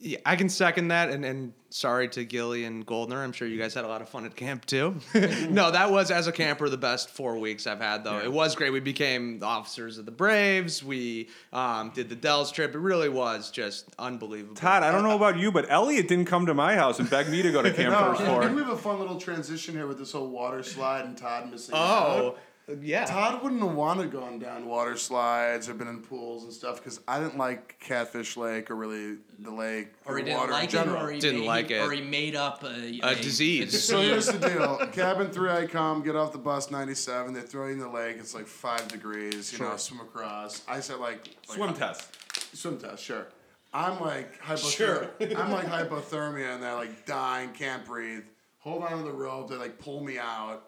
[0.00, 3.20] Yeah, I can second that, and, and sorry to Gilly and Goldner.
[3.20, 4.94] I'm sure you guys had a lot of fun at camp too.
[5.50, 8.20] no, that was as a camper the best four weeks I've had though.
[8.20, 8.70] It was great.
[8.70, 10.84] We became officers of the Braves.
[10.84, 12.76] We um, did the Dells trip.
[12.76, 14.54] It really was just unbelievable.
[14.54, 17.28] Todd, I don't know about you, but Elliot didn't come to my house and beg
[17.28, 19.74] me to go to camp No, first and, and we have a fun little transition
[19.74, 22.38] here with this whole water slide and Todd missing Oh, out.
[22.82, 23.04] Yeah.
[23.06, 27.00] Todd wouldn't have wanted gone down water slides or been in pools and stuff because
[27.08, 30.58] I didn't like Catfish Lake or really the lake Or he or didn't water in
[30.58, 31.02] like it, general.
[31.06, 31.80] or he Didn't made, like it.
[31.80, 33.82] or he made up a, A disease.
[33.84, 34.78] So here's the deal.
[34.92, 37.32] Cabin three, I come, get off the bus, 97.
[37.32, 38.16] They throw you in the lake.
[38.18, 39.52] It's like five degrees.
[39.52, 40.62] You know, swim across.
[40.68, 42.08] I said like, like Swim test.
[42.56, 43.26] Swim test, sure.
[43.72, 44.70] I'm like hypothermia.
[44.72, 45.10] Sure.
[45.36, 48.24] I'm like hypothermia, and they're like dying, can't breathe.
[48.60, 49.50] Hold on to the rope.
[49.50, 50.64] They like pull me out,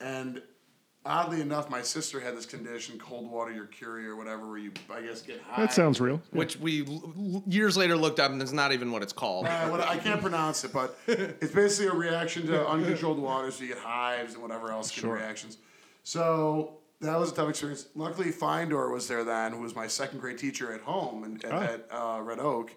[0.00, 0.40] and
[1.08, 5.00] oddly enough, my sister had this condition, cold water urcuria or whatever, where you, I
[5.00, 5.62] guess, get high.
[5.62, 6.20] That sounds real.
[6.30, 9.46] Which we l- l- years later looked up, and it's not even what it's called.
[9.46, 13.62] Uh, what, I can't pronounce it, but it's basically a reaction to uncontrolled water, so
[13.62, 15.58] you get hives and whatever else kind of reactions.
[16.04, 17.86] So that was a tough experience.
[17.94, 21.52] Luckily, Findor was there then, who was my second grade teacher at home and at,
[21.52, 22.74] at uh, Red Oak,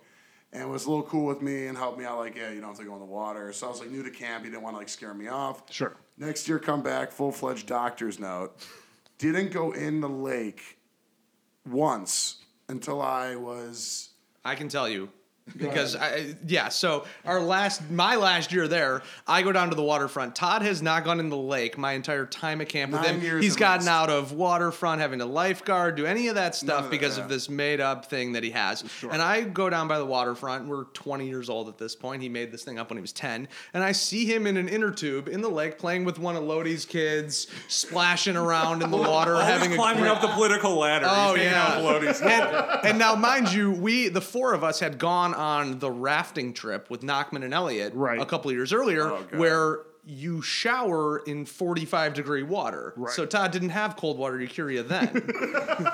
[0.53, 2.17] and was a little cool with me and helped me out.
[2.19, 3.53] Like, yeah, you don't have to go in the water.
[3.53, 4.43] So I was like new to camp.
[4.43, 5.63] He didn't want to like scare me off.
[5.71, 5.95] Sure.
[6.21, 8.55] Next year, come back, full fledged doctor's note.
[9.17, 10.77] Didn't go in the lake
[11.67, 14.09] once until I was
[14.45, 15.09] I can tell you.
[15.57, 19.83] Because I, yeah, so our last, my last year there, I go down to the
[19.83, 20.35] waterfront.
[20.35, 23.21] Todd has not gone in the lake my entire time at camp with Nine him.
[23.21, 23.89] years He's at gotten least.
[23.89, 27.23] out of waterfront, having a lifeguard, do any of that stuff of that, because yeah.
[27.23, 28.83] of this made up thing that he has.
[29.11, 30.67] And I go down by the waterfront.
[30.67, 32.21] We're 20 years old at this point.
[32.21, 34.69] He made this thing up when he was 10, and I see him in an
[34.69, 38.97] inner tube in the lake playing with one of Lodi's kids, splashing around in the
[39.11, 41.07] water, having a climbing great- up the political ladder.
[41.09, 41.67] Oh He's hanging yeah.
[41.67, 42.21] out with Lodi's.
[42.21, 46.53] and, and now, mind you, we the four of us had gone on the rafting
[46.53, 48.19] trip with Knockman and Elliot Right.
[48.21, 52.93] a couple of years earlier, Oh, where you shower in 45 degree water.
[52.97, 53.13] Right.
[53.13, 55.11] So Todd didn't have cold water urcuria then.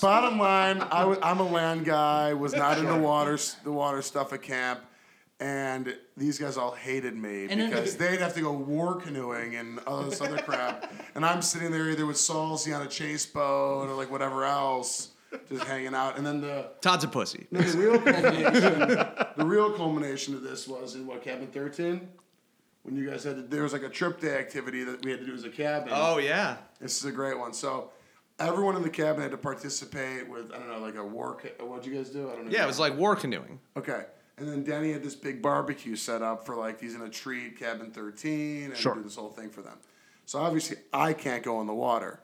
[0.00, 2.32] Bottom line, I w- I'm a land guy.
[2.34, 4.80] Was not into water, the water stuff at camp,
[5.38, 9.54] and these guys all hated me And then- because they'd have to go war canoeing
[9.56, 13.26] and all this other crap, and I'm sitting there either with Salsy on a chase
[13.26, 15.08] boat or like whatever else,
[15.48, 16.16] just hanging out.
[16.16, 17.46] And then the Todd's a pussy.
[17.50, 18.78] then the real culmination,
[19.36, 22.08] the real culmination of this was in what cabin 13,
[22.82, 25.20] when you guys had to, there was like a trip day activity that we had
[25.20, 25.90] to do as a cabin.
[25.94, 26.56] Oh yeah.
[26.80, 27.52] This is a great one.
[27.52, 27.90] So
[28.38, 31.36] everyone in the cabin had to participate with I don't know like a war.
[31.40, 32.28] Ca- what'd you guys do?
[32.30, 32.50] I don't know.
[32.50, 33.60] Yeah, it was like war canoeing.
[33.76, 34.04] okay.
[34.38, 37.58] And then Denny had this big barbecue set up for like he's in a treat
[37.58, 38.94] cabin thirteen and Sure.
[38.94, 39.76] do this whole thing for them.
[40.24, 42.20] So obviously I can't go in the water.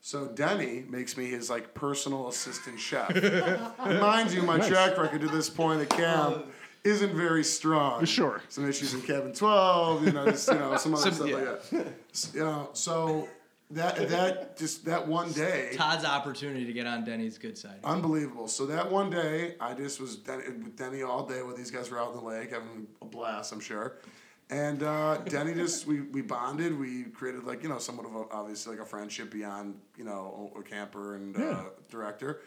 [0.00, 3.10] So Denny makes me his like personal assistant chef.
[3.14, 6.46] and mind you, my track record to this point at camp
[6.84, 8.04] isn't very strong.
[8.06, 8.42] Sure.
[8.48, 11.34] Some issues in cabin twelve, you know, just you know, some other Some- stuff yeah.
[11.36, 11.86] like that.
[12.14, 13.28] S- You know, so
[13.72, 17.78] that that just that one day Todd's opportunity to get on Denny's good side.
[17.84, 18.48] Unbelievable.
[18.48, 21.90] So that one day, I just was Denny, with Denny all day while these guys
[21.90, 23.98] were out in the lake having a blast, I'm sure.
[24.50, 26.78] And uh, Denny just we, we bonded.
[26.78, 30.52] We created like you know somewhat of a, obviously like a friendship beyond you know
[30.58, 32.40] a camper and uh, director.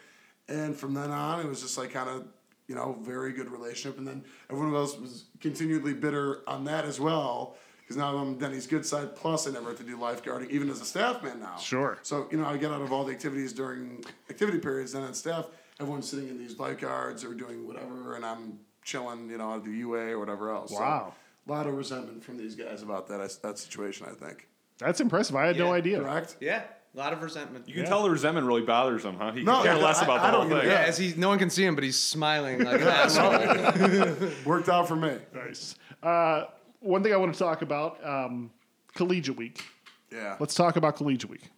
[0.50, 2.26] And from then on, it was just like kind of
[2.68, 3.98] you know very good relationship.
[3.98, 7.56] And then everyone else was continually bitter on that as well.
[7.80, 9.16] Because now I'm Denny's good side.
[9.16, 11.58] Plus, I never have to do lifeguarding, even as a staff man now.
[11.58, 12.00] Sure.
[12.02, 15.14] So, you know, I get out of all the activities during activity periods, then on
[15.14, 15.48] staff,
[15.82, 19.72] everyone's sitting in these lifeguards or doing whatever, and I'm chilling, you know, I'll do
[19.72, 20.72] UA or whatever else.
[20.72, 21.14] So, Wow.
[21.48, 24.48] A lot of resentment from these guys about that that situation, I think.
[24.80, 25.36] That's impressive.
[25.36, 26.00] I had no idea.
[26.00, 26.38] Correct?
[26.40, 26.64] Yeah.
[26.96, 27.68] A lot of resentment.
[27.68, 27.90] You can Yeah.
[27.90, 29.32] tell the resentment really bothers him, huh?
[29.32, 30.68] He No, can care less I- about I the don't whole thing.
[30.70, 30.88] Yeah, Yeah.
[30.88, 34.30] as he, no one can see him, but he's smiling like an asshole.
[34.46, 35.18] Worked out for me.
[35.34, 35.76] Nice.
[36.04, 36.44] Uh,
[36.82, 38.52] one thing I want to talk about um,
[38.94, 39.64] collegiate week.
[40.12, 40.36] Yeah.
[40.40, 41.50] Let's talk about collegiate week.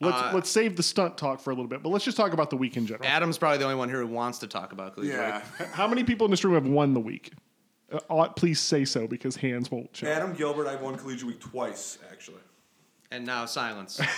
[0.00, 2.32] Let's Uh, let's save the stunt talk for a little bit, but let's just talk
[2.32, 3.06] about the week in general.
[3.06, 5.42] Adam's probably the only one here who wants to talk about collegiate Yeah.
[5.60, 5.68] week.
[5.68, 7.32] How many people in this room have won the week?
[7.92, 10.06] Uh, ought- please say so because hands won't show.
[10.06, 12.40] Adam Gilbert, I've won collegiate week twice, actually.
[13.10, 14.00] And now silence.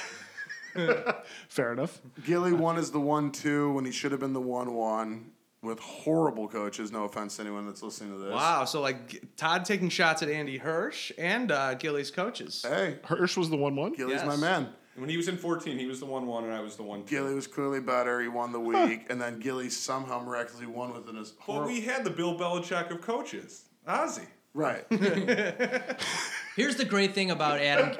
[1.48, 2.00] Fair enough.
[2.24, 5.30] Gilly one is the one two when he should have been the one one
[5.62, 6.90] with horrible coaches.
[6.92, 8.32] No offense to anyone that's listening to this.
[8.34, 8.64] wow.
[8.64, 12.64] So like Todd taking shots at Andy Hirsch and uh, Gilly's coaches.
[12.68, 13.92] Hey, Hirsch was the one one.
[13.94, 14.26] Gilly's Yes.
[14.26, 14.68] my man.
[14.94, 16.82] And when he was in 14, he was the 1 1, and I was the
[16.84, 17.06] 1 2.
[17.10, 18.20] Gilly was clearly better.
[18.20, 21.32] He won the week, and then Gilly somehow miraculously won within his.
[21.48, 24.26] Well, hor- we had the Bill Belichick of coaches, Ozzy.
[24.54, 24.84] right.
[26.56, 27.90] Here's the great thing about Adam.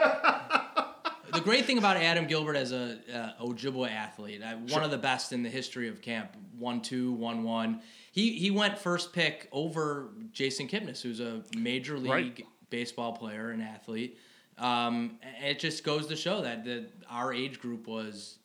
[1.32, 4.99] the great thing about Adam Gilbert as a uh, Ojibwa athlete, uh, one of the
[4.99, 6.36] best in the history of camp.
[6.57, 7.80] One two, one one.
[8.12, 12.47] He he went first pick over Jason Kipnis, who's a major league Right.
[12.70, 14.18] baseball player and athlete.
[14.59, 18.38] Um, it just goes to show that that our age group was,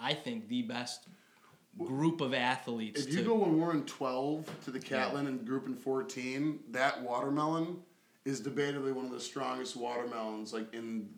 [0.00, 1.06] I think, the best
[1.78, 3.00] group of athletes.
[3.06, 6.60] If you to- go when we're in 12 to the Catlin and group in 14,
[6.70, 7.78] that watermelon
[8.24, 11.08] is debatably one of the strongest watermelons like in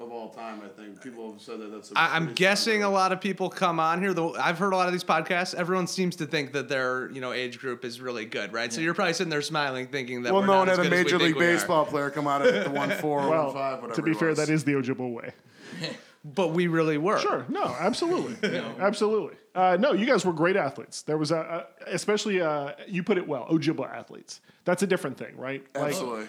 [0.00, 0.60] of all time.
[0.64, 1.92] I think people have said that that's.
[1.92, 4.12] a I, I'm guessing a lot of people come on here.
[4.12, 5.54] Though I've heard a lot of these podcasts.
[5.54, 8.72] Everyone seems to think that their you know age group is really good, right?
[8.72, 10.82] So you're probably sitting there smiling, thinking that Well, we're no not one had a
[10.82, 11.38] good as we Major League.
[11.38, 13.94] Baseball player come out at the one four or Well, one five, whatever.
[13.94, 15.32] to be it fair, that is the Ojibwa way.
[16.24, 17.18] but we really were.
[17.18, 17.46] Sure.
[17.48, 18.50] No, absolutely.
[18.50, 18.74] no.
[18.80, 19.36] Absolutely.
[19.54, 21.02] Uh, no, you guys were great athletes.
[21.02, 24.40] There was a, a especially uh, you put it well, Ojibwa athletes.
[24.64, 25.64] That's a different thing, right?
[25.74, 26.26] Like, absolutely.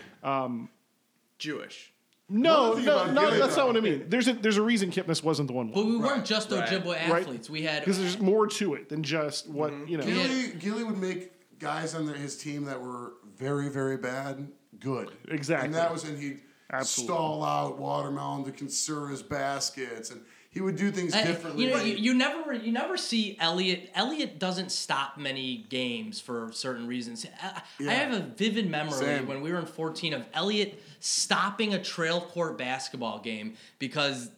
[1.37, 1.91] Jewish.
[2.27, 4.05] No, no, no, Gilly, that's not what I mean.
[4.07, 5.71] There's a there's a reason Kipnis wasn't the one.
[5.71, 7.21] but we weren't just right, Ojibwa right.
[7.21, 7.49] athletes.
[7.49, 9.87] We had Because there's more to it than just what mm-hmm.
[9.87, 10.05] you know.
[10.05, 14.47] Gilly, Gilly would make guys on their, his team that were very, very bad
[14.79, 15.11] good.
[15.29, 15.67] Exactly.
[15.67, 17.15] And that was, and he'd Absolutely.
[17.15, 21.65] stall out watermelon to conserve his baskets, and he would do things I- differently.
[21.65, 23.91] You know, you, you never you never see Elliot.
[23.93, 27.25] Elliot doesn't stop many games for certain reasons.
[27.41, 29.27] I, I have a vivid memory Same.
[29.27, 34.31] when we were in fourteen of Elliot stopping a trail court basketball game because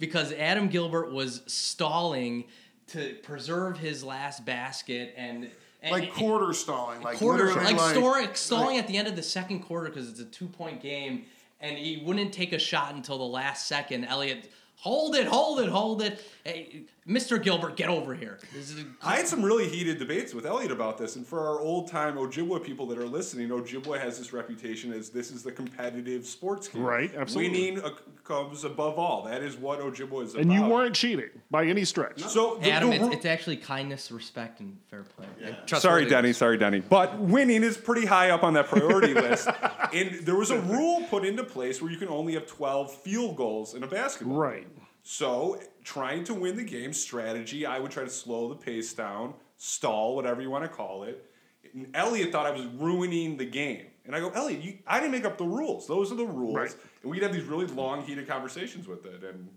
[0.00, 2.44] because Adam Gilbert was stalling
[2.88, 5.48] to preserve his last basket and.
[5.80, 9.22] and like quarter stalling, like quarter, like, like stalling, stalling at the end of the
[9.22, 11.24] second quarter because it's a two point game,
[11.60, 14.04] and he wouldn't take a shot until the last second.
[14.04, 16.20] Elliot, hold it, hold it, hold it.
[16.44, 17.40] Hey, Mr.
[17.40, 18.38] Gilbert, get over here.
[18.52, 21.38] This is a- I had some really heated debates with Elliot about this, and for
[21.40, 25.44] our old time Ojibwa people that are listening, Ojibwa has this reputation as this is
[25.44, 26.82] the competitive sports game.
[26.82, 27.72] Right, absolutely.
[27.72, 27.82] Winning
[28.24, 29.22] comes above all.
[29.24, 30.42] That is what Ojibwa is about.
[30.42, 32.20] And you weren't cheating by any stretch.
[32.22, 35.26] So the, Adam, the it's, it's actually kindness, respect, and fair play.
[35.66, 36.32] Sorry, Denny.
[36.32, 36.80] Sorry, Denny.
[36.80, 39.48] But winning is pretty high up on that priority list.
[39.92, 43.36] And there was a rule put into place where you can only have 12 field
[43.36, 44.36] goals in a basketball.
[44.38, 44.62] Right.
[44.62, 44.81] game.
[45.02, 49.34] So, trying to win the game strategy, I would try to slow the pace down,
[49.56, 51.28] stall, whatever you want to call it.
[51.74, 53.86] And Elliot thought I was ruining the game.
[54.04, 55.86] And I go, Elliot, you, I didn't make up the rules.
[55.86, 56.56] Those are the rules.
[56.56, 56.76] Right.
[57.02, 59.22] And we'd have these really long, heated conversations with it.
[59.24, 59.48] And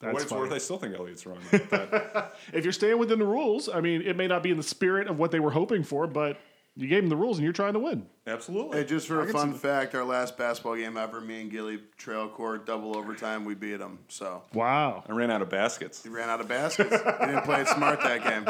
[0.00, 0.42] That's what it's funny.
[0.42, 1.38] worth, I still think Elliot's wrong.
[1.52, 2.34] about that.
[2.52, 5.08] If you're staying within the rules, I mean, it may not be in the spirit
[5.08, 6.38] of what they were hoping for, but
[6.76, 8.06] you gave them the rules and you're trying to win.
[8.26, 8.78] Absolutely.
[8.78, 11.80] Hey, just for I a fun fact, our last basketball game ever, me and Gilly
[11.96, 13.98] trail court double overtime, we beat them.
[14.08, 15.04] So Wow.
[15.08, 16.02] I ran out of baskets.
[16.02, 16.90] he ran out of baskets.
[16.90, 18.46] he didn't play it smart that game.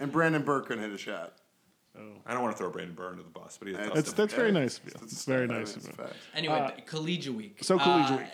[0.00, 1.34] And Brandon Burke couldn't hit a shot.
[1.98, 2.00] Oh.
[2.26, 4.12] I don't want to throw Brandon Byrne to the bus, but he had That's- That's
[4.14, 4.90] that's very nice of you.
[4.92, 5.92] That's- It's very nice of a you.
[5.94, 6.14] fact.
[6.34, 7.58] Anyway, collegiate week.
[7.62, 8.28] so collegiate Uh, week.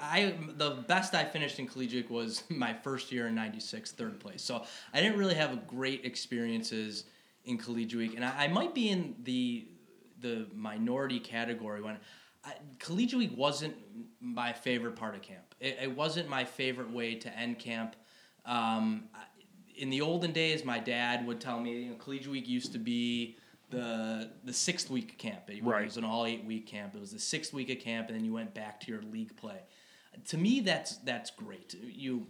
[0.00, 4.18] I, I the best I finished in collegiate was my first year in '96, third
[4.20, 4.42] place.
[4.42, 7.04] So I didn't really have great experiences
[7.44, 9.66] in collegiate week, and I, I might be in the
[10.20, 11.96] the minority category when
[12.44, 13.74] I, collegiate week wasn't
[14.20, 15.54] my favorite part of camp.
[15.60, 17.96] It, it wasn't my favorite way to end camp.
[18.46, 19.04] Um,
[19.76, 22.78] in the olden days, my dad would tell me, you know, collegiate week used to
[22.78, 23.36] be
[23.70, 25.48] the the sixth week of camp.
[25.48, 25.84] It Right.
[25.84, 26.94] was an all eight week camp.
[26.94, 29.36] It was the sixth week of camp, and then you went back to your league
[29.36, 29.60] play.
[30.28, 31.74] To me, that's that's great.
[31.82, 32.26] You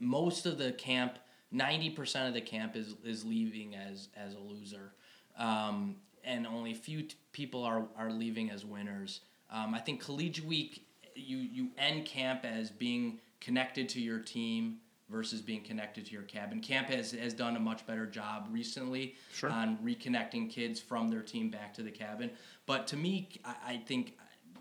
[0.00, 1.18] most of the camp,
[1.54, 4.92] ninety percent of the camp is is leaving as as a loser,
[5.38, 9.20] um, and only a few t- people are are leaving as winners.
[9.50, 14.78] Um, I think collegiate week, you you end camp as being connected to your team
[15.10, 16.60] versus being connected to your cabin.
[16.60, 19.50] Camp has, has done a much better job recently Sure.
[19.50, 22.30] on reconnecting kids from their team back to the cabin.
[22.64, 24.14] But to me, I, I think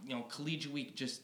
[0.05, 1.21] you know collegiate week just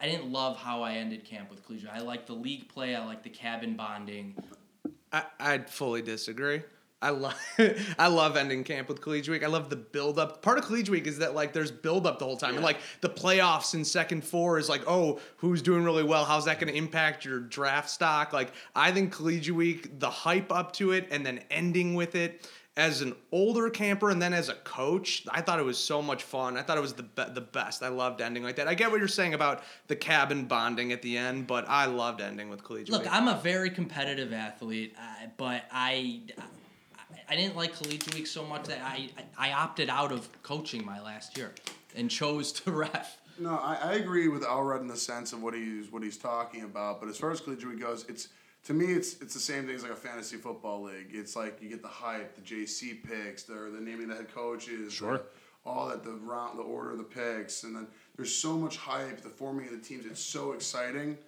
[0.00, 1.90] I didn't love how I ended camp with collegiate.
[1.92, 2.94] I like the league play.
[2.94, 4.34] I like the cabin bonding.
[5.12, 6.62] I, I'd fully disagree.
[7.02, 7.34] I love
[7.98, 9.44] I love ending camp with collegiate week.
[9.44, 10.42] I love the build up.
[10.42, 12.54] Part of collegiate week is that like there's build up the whole time.
[12.54, 16.24] And like the playoffs in second four is like, oh, who's doing really well?
[16.24, 18.32] How's that gonna impact your draft stock?
[18.34, 22.46] Like I think collegiate week, the hype up to it and then ending with it
[22.80, 26.22] as an older camper and then as a coach, I thought it was so much
[26.22, 26.56] fun.
[26.56, 27.82] I thought it was the be- the best.
[27.82, 28.66] I loved ending like that.
[28.66, 32.22] I get what you're saying about the cabin bonding at the end, but I loved
[32.22, 33.12] ending with collegiate Look, week.
[33.12, 36.42] I'm a very competitive athlete, uh, but I, I
[37.28, 41.00] I didn't like collegiate week so much that I I opted out of coaching my
[41.02, 41.54] last year
[41.94, 43.18] and chose to ref.
[43.38, 46.62] No, I, I agree with Elrod in the sense of what he's what he's talking
[46.62, 46.98] about.
[46.98, 48.28] But as far as collegiate week goes, it's
[48.64, 51.08] to me it's it's the same thing as like a fantasy football league.
[51.12, 54.34] It's like you get the hype, the JC picks, the the naming of the head
[54.34, 55.18] coaches, Sure.
[55.18, 55.24] the-
[55.66, 57.86] all that the round, the order of the picks, and then
[58.16, 60.06] there's so much hype, the forming of the teams.
[60.06, 61.18] It's so exciting,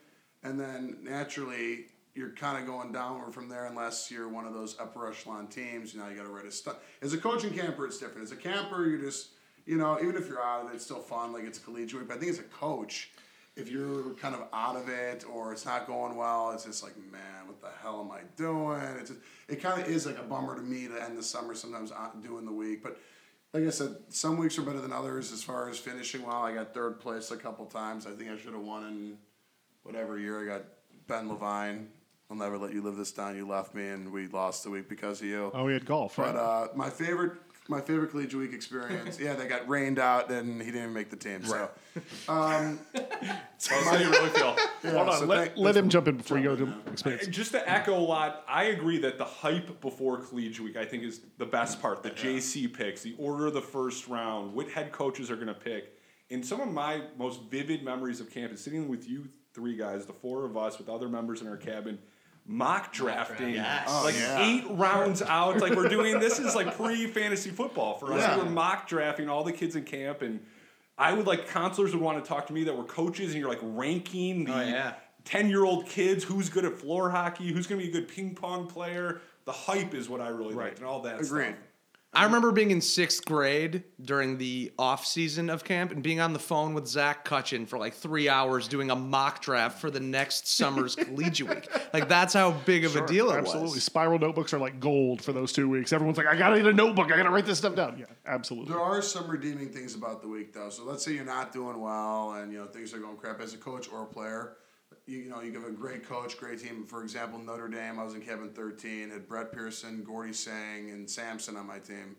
[0.42, 4.78] and then naturally you're kind of going downward from there unless you're one of those
[4.80, 5.92] upper echelon teams.
[5.94, 6.78] You know, you got to write a stunt.
[7.02, 8.22] As a coaching camper, it's different.
[8.24, 9.28] As a camper, you're just
[9.64, 11.32] you know, even if you're out of it, it's still fun.
[11.32, 12.08] Like it's collegiate.
[12.08, 13.10] But I think as a coach,
[13.56, 16.96] if you're kind of out of it or it's not going well, it's just like,
[17.10, 18.80] man, what the hell am I doing?
[18.98, 21.54] It's just, it kind of is like a bummer to me to end the summer
[21.54, 22.82] sometimes uh, doing the week.
[22.82, 22.98] But
[23.52, 26.42] like I said, some weeks are better than others as far as finishing well.
[26.42, 28.06] I got third place a couple times.
[28.06, 29.18] I think I should have won in
[29.82, 30.42] whatever year.
[30.42, 30.64] I got
[31.06, 31.88] Ben Levine.
[32.30, 33.36] I'll never let you live this down.
[33.36, 35.50] You left me, and we lost the week because of you.
[35.52, 36.32] Oh, we had golf, right?
[36.32, 37.32] But uh, my favorite,
[37.72, 39.18] my favorite collegiate week experience.
[39.18, 41.42] yeah, they got rained out, and he didn't even make the team.
[41.44, 41.70] So,
[42.28, 42.78] um,
[43.58, 44.56] So how do you really feel?
[44.84, 46.70] yeah, Hold on, so let, thank- let him jump in before you go to in
[46.70, 46.76] now.
[46.92, 47.26] experience.
[47.28, 51.02] Just to echo a lot, I agree that the hype before collegiate week, I think,
[51.04, 52.02] is the best part.
[52.02, 55.54] The JC picks, the order of the first round, what head coaches are going to
[55.54, 55.96] pick.
[56.30, 60.06] And some of my most vivid memories of camp is sitting with you three guys,
[60.06, 61.98] the four of us, with other members in our cabin,
[62.46, 63.86] mock drafting, Yes.
[63.88, 64.40] Oh, like yeah.
[64.44, 65.58] eight rounds out.
[65.60, 68.20] Like we're doing this is like pre fantasy football for us.
[68.20, 68.36] Yeah.
[68.38, 70.40] We were mock drafting all the kids in camp and.
[70.98, 73.48] I would like counselors would want to talk to me that were coaches, and you're
[73.48, 74.92] like ranking the Oh, yeah.
[75.24, 78.08] 10 year old kids who's good at floor hockey, who's going to be a good
[78.08, 79.22] ping pong player.
[79.46, 81.46] The hype is what I really liked, and all that Agreed.
[81.46, 81.54] stuff.
[82.14, 86.34] I remember being in sixth grade during the off season of camp and being on
[86.34, 90.00] the phone with Zach Cutchin for like three hours doing a mock draft for the
[90.00, 91.70] next summer's collegiate week.
[91.94, 93.40] Like that's how big of a deal it absolutely.
[93.40, 93.48] was.
[93.48, 95.90] Absolutely, spiral notebooks are like gold for those two weeks.
[95.90, 97.10] Everyone's like, I gotta get a notebook.
[97.10, 97.96] I gotta write this stuff down.
[97.98, 98.74] Yeah, absolutely.
[98.74, 100.68] There are some redeeming things about the week, though.
[100.68, 103.54] So let's say you're not doing well, and you know things are going crap as
[103.54, 104.56] a coach or a player.
[105.06, 106.84] You, you know, you give a great coach, great team.
[106.86, 107.98] For example, Notre Dame.
[107.98, 109.10] I was in Kevin 13.
[109.10, 112.16] Had Brett Pearson, Gordy Sang, and Sampson on my team.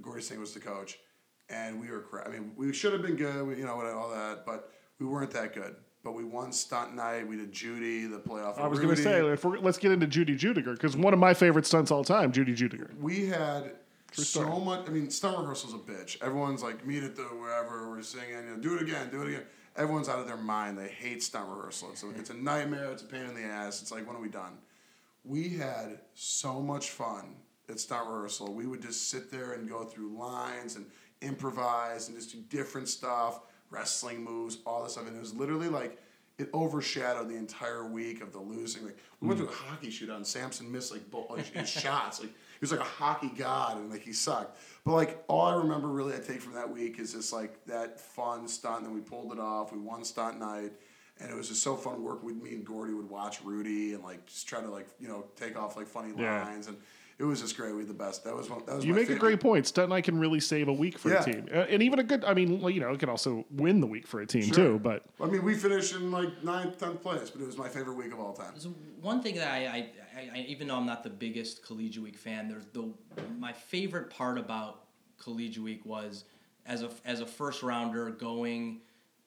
[0.00, 0.98] Gordy Sang was the coach,
[1.48, 2.26] and we were crap.
[2.26, 3.46] I mean, we should have been good.
[3.46, 5.76] We, you know, all that, but we weren't that good.
[6.04, 7.26] But we won stunt night.
[7.26, 8.58] We did Judy, the playoff.
[8.58, 11.18] I was going gonna say, if we're, let's get into Judy Judiger because one of
[11.18, 12.90] my favorite stunts all time, Judy Judiger.
[13.00, 13.72] we had
[14.12, 14.64] so story.
[14.64, 14.86] much.
[14.86, 16.22] I mean, stunt rehearsal's a bitch.
[16.22, 18.30] Everyone's like, meet at the wherever we're singing.
[18.30, 19.42] You know, do it again, do it again.
[19.76, 20.78] Everyone's out of their mind.
[20.78, 21.90] They hate stunt rehearsal.
[21.92, 22.90] It's a, it's a nightmare.
[22.92, 23.82] It's a pain in the ass.
[23.82, 24.58] It's like, when are we done?
[25.24, 27.36] We had so much fun
[27.68, 28.54] at stunt rehearsal.
[28.54, 30.86] We would just sit there and go through lines and
[31.20, 35.06] improvise and just do different stuff, wrestling moves, all this stuff.
[35.06, 35.98] And it was literally like
[36.38, 38.84] it overshadowed the entire week of the losing.
[38.84, 42.20] Like we went to a hockey shootout and Samson missed like, bo- like his shots.
[42.20, 44.58] Like he was like a hockey god and like he sucked.
[44.86, 48.00] But like all I remember really I take from that week is just like that
[48.00, 48.84] fun stunt.
[48.84, 49.72] that we pulled it off.
[49.72, 50.72] We won stunt night.
[51.18, 54.04] And it was just so fun working with me and Gordy would watch Rudy and
[54.04, 56.44] like just try to like you know take off like funny Yeah.
[56.44, 56.76] lines and
[57.18, 57.72] it was just great.
[57.72, 58.24] We had the best.
[58.24, 58.62] That was one.
[58.66, 59.66] That was You my make a great point.
[59.66, 61.22] Stunt night can really save a week for Yeah.
[61.22, 62.24] a team, and even a good.
[62.24, 64.54] I mean, well, you know, it can also win the week for a team Sure.
[64.54, 64.78] too.
[64.78, 67.94] But I mean, we finished in like ninth, tenth place, but it was my favorite
[67.94, 68.52] week of all time.
[68.58, 68.68] So
[69.00, 72.18] one thing that I, I, I, I even though I'm not the biggest collegiate week
[72.18, 72.92] fan, there's the
[73.38, 74.84] my favorite part about
[75.18, 76.24] collegiate week was
[76.66, 78.80] as a as a first rounder going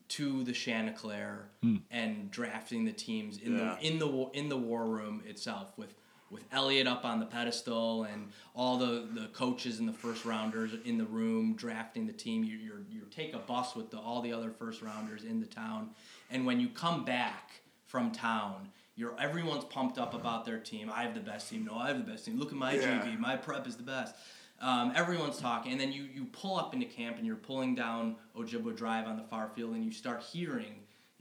[0.10, 1.78] to the Chanticleer hmm.
[1.92, 3.78] and drafting the teams in Yeah.
[3.82, 5.96] the in the in the war room itself with
[6.32, 10.72] with Elliot up on the pedestal and all the, the coaches and the first rounders
[10.86, 12.44] in the room drafting the team.
[12.44, 15.46] You you you take a bus with the, all the other first rounders in the
[15.48, 15.90] town,
[16.30, 20.92] and when you come back from town, you're everyone's pumped up about their team.
[20.94, 21.66] I have the best team.
[21.66, 22.38] No, I have the best team.
[22.38, 23.02] Look at my Yeah.
[23.02, 23.18] GV.
[23.20, 24.16] My prep is the best.
[24.62, 28.18] Um, everyone's talking, and then you you pull up into camp and you're pulling down
[28.38, 30.79] Ojibwa Drive on the far field, and you start hearing.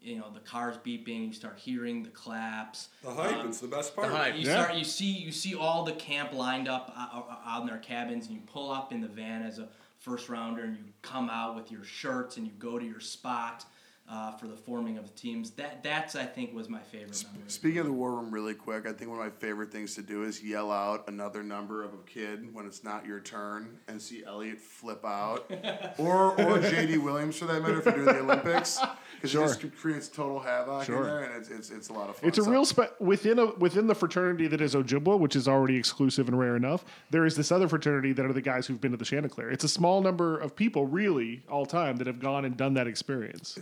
[0.08, 1.26] You know the cars beeping.
[1.28, 2.88] You start hearing the claps.
[3.02, 4.08] The hype Um, is the best part.
[4.08, 4.34] the hype.
[4.36, 4.62] you Yeah.
[4.64, 7.78] start you see you see all the camp lined up uh, uh, out in their
[7.78, 11.28] cabins and you pull up in the van as a first rounder and you come
[11.28, 13.66] out with your shirts and you go to your spot
[14.10, 15.50] uh, for the forming of the teams.
[15.52, 17.44] That that's I think was my favorite memory.
[17.48, 20.02] Speaking of the war room, really quick, I think one of my favorite things to
[20.02, 24.00] do is yell out another number of a kid when it's not your turn and
[24.00, 25.50] see Elliot flip out,
[25.98, 28.78] or or JD Williams for that matter if you're doing the Olympics,
[29.16, 29.44] because Sure.
[29.44, 30.96] it just creates total havoc Sure.
[30.98, 32.28] in there, and it's, it's it's a lot of fun.
[32.28, 35.46] It's a So- real spe- within a within the fraternity that is Ojibwa, which is
[35.48, 36.84] already exclusive and rare enough.
[37.10, 39.50] There is this other fraternity that are the guys who've been to the Chanticleer.
[39.50, 42.86] It's a small number of people, really, all time that have gone and done that
[42.86, 43.58] experience.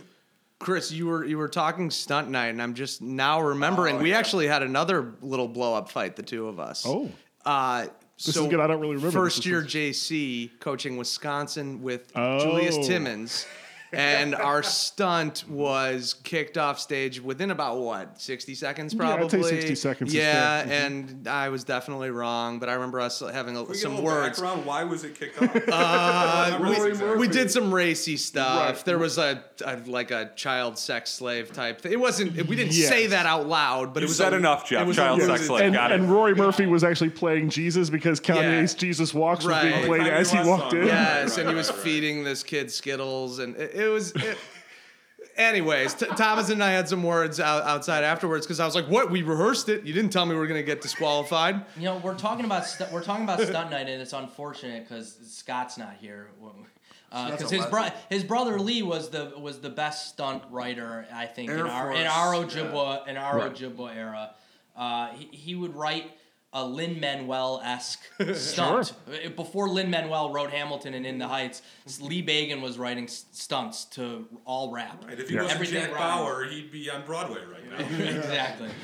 [0.59, 4.11] Chris, you were you were talking stunt night, and I'm just now remembering Oh, we
[4.11, 4.19] yeah.
[4.19, 6.85] actually had another little blow up fight, the two of us.
[6.87, 7.11] Oh.
[7.45, 7.87] uh,
[8.25, 8.61] This so is good.
[8.61, 12.41] I don't really remember First year JC coaching Wisconsin with Oh.
[12.41, 13.47] Julius Timmons.
[13.97, 19.43] And our stunt was kicked off stage within about what sixty seconds, Yeah, I'd probably.
[19.43, 20.67] say 60 seconds Yeah, fair.
[20.67, 20.87] Mhm.
[20.87, 23.81] and I was definitely wrong, but I remember us having a, Can we get a
[23.81, 24.39] some words.
[24.41, 24.67] background?
[24.67, 25.57] Why was it kicked off?
[25.69, 28.77] Uh, we, we did some racy stuff.
[28.77, 28.85] Right.
[28.85, 31.93] There was a, a like a child sex slave type thing.
[31.93, 32.33] It wasn't.
[32.47, 32.89] We didn't Yes.
[32.89, 34.93] say that out loud, but You it was said a- enough, Jeff.
[34.95, 35.65] Child a- sex slave.
[35.65, 36.01] and, Got it.
[36.03, 40.39] Rory Murphy was actually playing Jesus because Kanye's Jesus Walks was being played as he
[40.39, 40.87] walked West in.
[40.87, 41.79] Yes, Right, and he was right.
[41.81, 44.13] feeding this kid Skittles, and it, it was.
[44.13, 44.39] It,
[45.37, 48.87] anyways, t- Thomas and I had some words out, outside afterwards because I was like,
[48.89, 49.11] "What?
[49.11, 49.85] We rehearsed it.
[49.85, 52.87] You didn't tell me we were gonna get disqualified." You know, we're talking about stu-
[52.93, 56.29] we're talking about stunt night, and it's unfortunate because Scott's not here.
[57.11, 61.27] Because a his bro- his brother Lee was the was the best stunt writer I
[61.27, 62.43] think Air in our in Force, our yeah.
[62.45, 63.55] Ojibwa in our Right.
[63.55, 64.31] Ojibwa era.
[64.77, 66.11] Uh, he, he would write
[66.57, 68.01] a Lin Manuel esque
[68.35, 71.61] stunt Uh, before Lin Manuel wrote Hamilton and In the Heights.
[72.01, 75.05] Lee Bagan was writing stunts to all rap.
[75.07, 75.43] Right, if he Yeah.
[75.43, 76.21] wasn't Everything Jack rhymes.
[76.23, 78.05] Bauer, he'd be on Broadway right now.
[78.17, 78.71] exactly.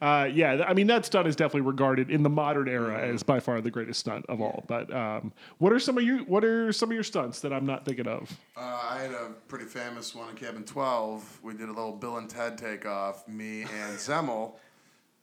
[0.00, 3.40] Uh, yeah, I mean that stunt is definitely regarded in the modern era as by
[3.40, 4.62] far the greatest stunt of all.
[4.68, 6.18] But um, what are some of you?
[6.18, 8.30] What are some of your stunts that I'm not thinking of?
[8.56, 11.40] Uh, I had a pretty famous one in Cabin 12.
[11.42, 14.52] We did a little Bill and Ted takeoff, me and Zemmel.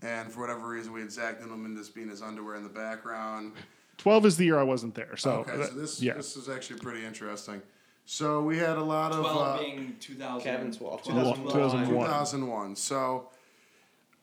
[0.01, 3.53] And for whatever reason, we had Zach Nindelman just being his underwear in the background.
[3.97, 5.15] Twelve is the year I wasn't there.
[5.15, 7.61] So, okay, that- so this yeah, this is actually pretty interesting.
[8.05, 10.51] So we had a lot of Twelve uh, being two thousand.
[10.51, 11.03] Cabin 12.
[11.03, 11.87] 2001.
[11.87, 12.75] 2001.
[12.75, 13.29] So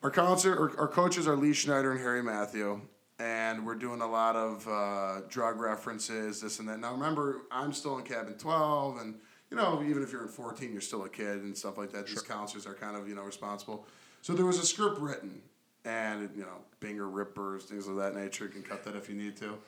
[0.02, 2.80] our concert, our, our coaches are Lee Schneider and Harry Matthew,
[3.20, 6.80] and we're doing a lot of uh, drug references, this and that.
[6.80, 9.14] Now remember, I'm still in cabin 12, and
[9.50, 12.06] you know, even if you're in 14, you're still a kid and stuff like that.
[12.08, 13.86] These counselors are kind of you know responsible.
[14.22, 15.40] So there was a script written,
[15.88, 18.44] and you know, Binger rippers, things of that nature.
[18.44, 19.58] You can cut that if you need to.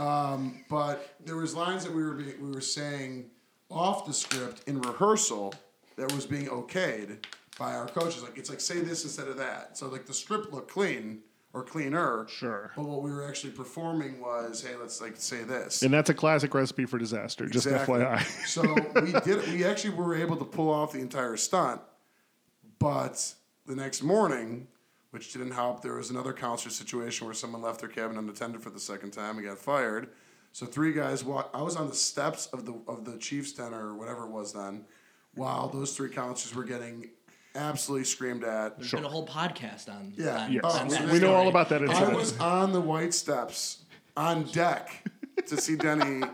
[0.00, 3.26] Um, but there was lines that we were be, we were saying
[3.70, 5.54] off the script in rehearsal
[5.96, 7.24] that was being okayed
[7.58, 8.22] by our coaches.
[8.22, 9.76] Like it's like say this instead of that.
[9.78, 11.20] So like the script looked clean
[11.52, 12.26] or cleaner.
[12.28, 12.72] Sure.
[12.76, 15.82] But what we were actually performing was, hey, let's like say this.
[15.82, 17.46] and that's a classic recipe for disaster.
[17.46, 18.00] Just Exactly.
[18.00, 18.22] FYI.
[18.46, 18.62] so
[19.00, 19.46] we did.
[19.52, 21.80] We actually were able to pull off the entire stunt,
[22.78, 23.34] but
[23.66, 24.68] the next morning,
[25.16, 28.68] which didn't help, there was another counselor situation where someone left their cabin unattended for
[28.68, 30.10] the second time and got fired.
[30.52, 31.56] So three guys walked.
[31.56, 34.52] I was on the steps of the of the Chiefs Den or whatever it was
[34.52, 34.84] then,
[35.34, 37.08] while those three counselors were getting
[37.54, 38.76] absolutely screamed at.
[38.76, 40.12] There's been a whole podcast on.
[40.18, 40.44] Yeah.
[40.44, 40.64] on- Yes.
[40.64, 43.84] On we- that we know all about that I was on the white steps
[44.18, 45.02] on deck
[45.46, 46.26] to see Denny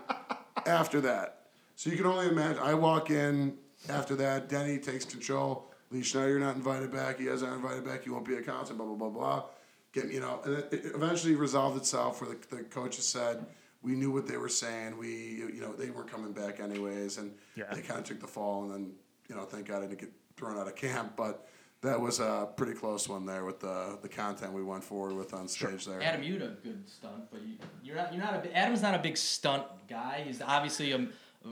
[0.67, 1.47] after that.
[1.77, 2.61] So you can only imagine.
[2.61, 3.57] I walk in
[3.89, 4.49] after that.
[4.49, 5.72] Denny takes control.
[5.93, 7.21] Lee Schneider, you're not invited back.
[7.21, 8.07] You guys aren't invited back.
[8.07, 8.77] You won't be a counselor.
[8.77, 9.43] Blah blah blah blah.
[9.93, 10.41] Get you know.
[10.45, 13.45] And it, it eventually resolved itself where the, the coaches said
[13.83, 14.97] we knew what they were saying.
[14.97, 15.09] We
[15.55, 17.65] you know they weren't coming back anyways, and Yeah.
[17.75, 18.65] they kind of took the fall.
[18.65, 18.93] And then
[19.29, 21.47] you know thank God I didn't get thrown out of camp, but.
[21.85, 25.35] That was a pretty close one there with the the content we went forward with
[25.35, 26.01] on stage there.
[26.01, 28.15] Adam, you had a good stunt, but you, you're not.
[28.15, 28.39] You're not a.
[28.39, 30.23] bi- Adam's not a big stunt guy.
[30.25, 31.49] He's obviously a, a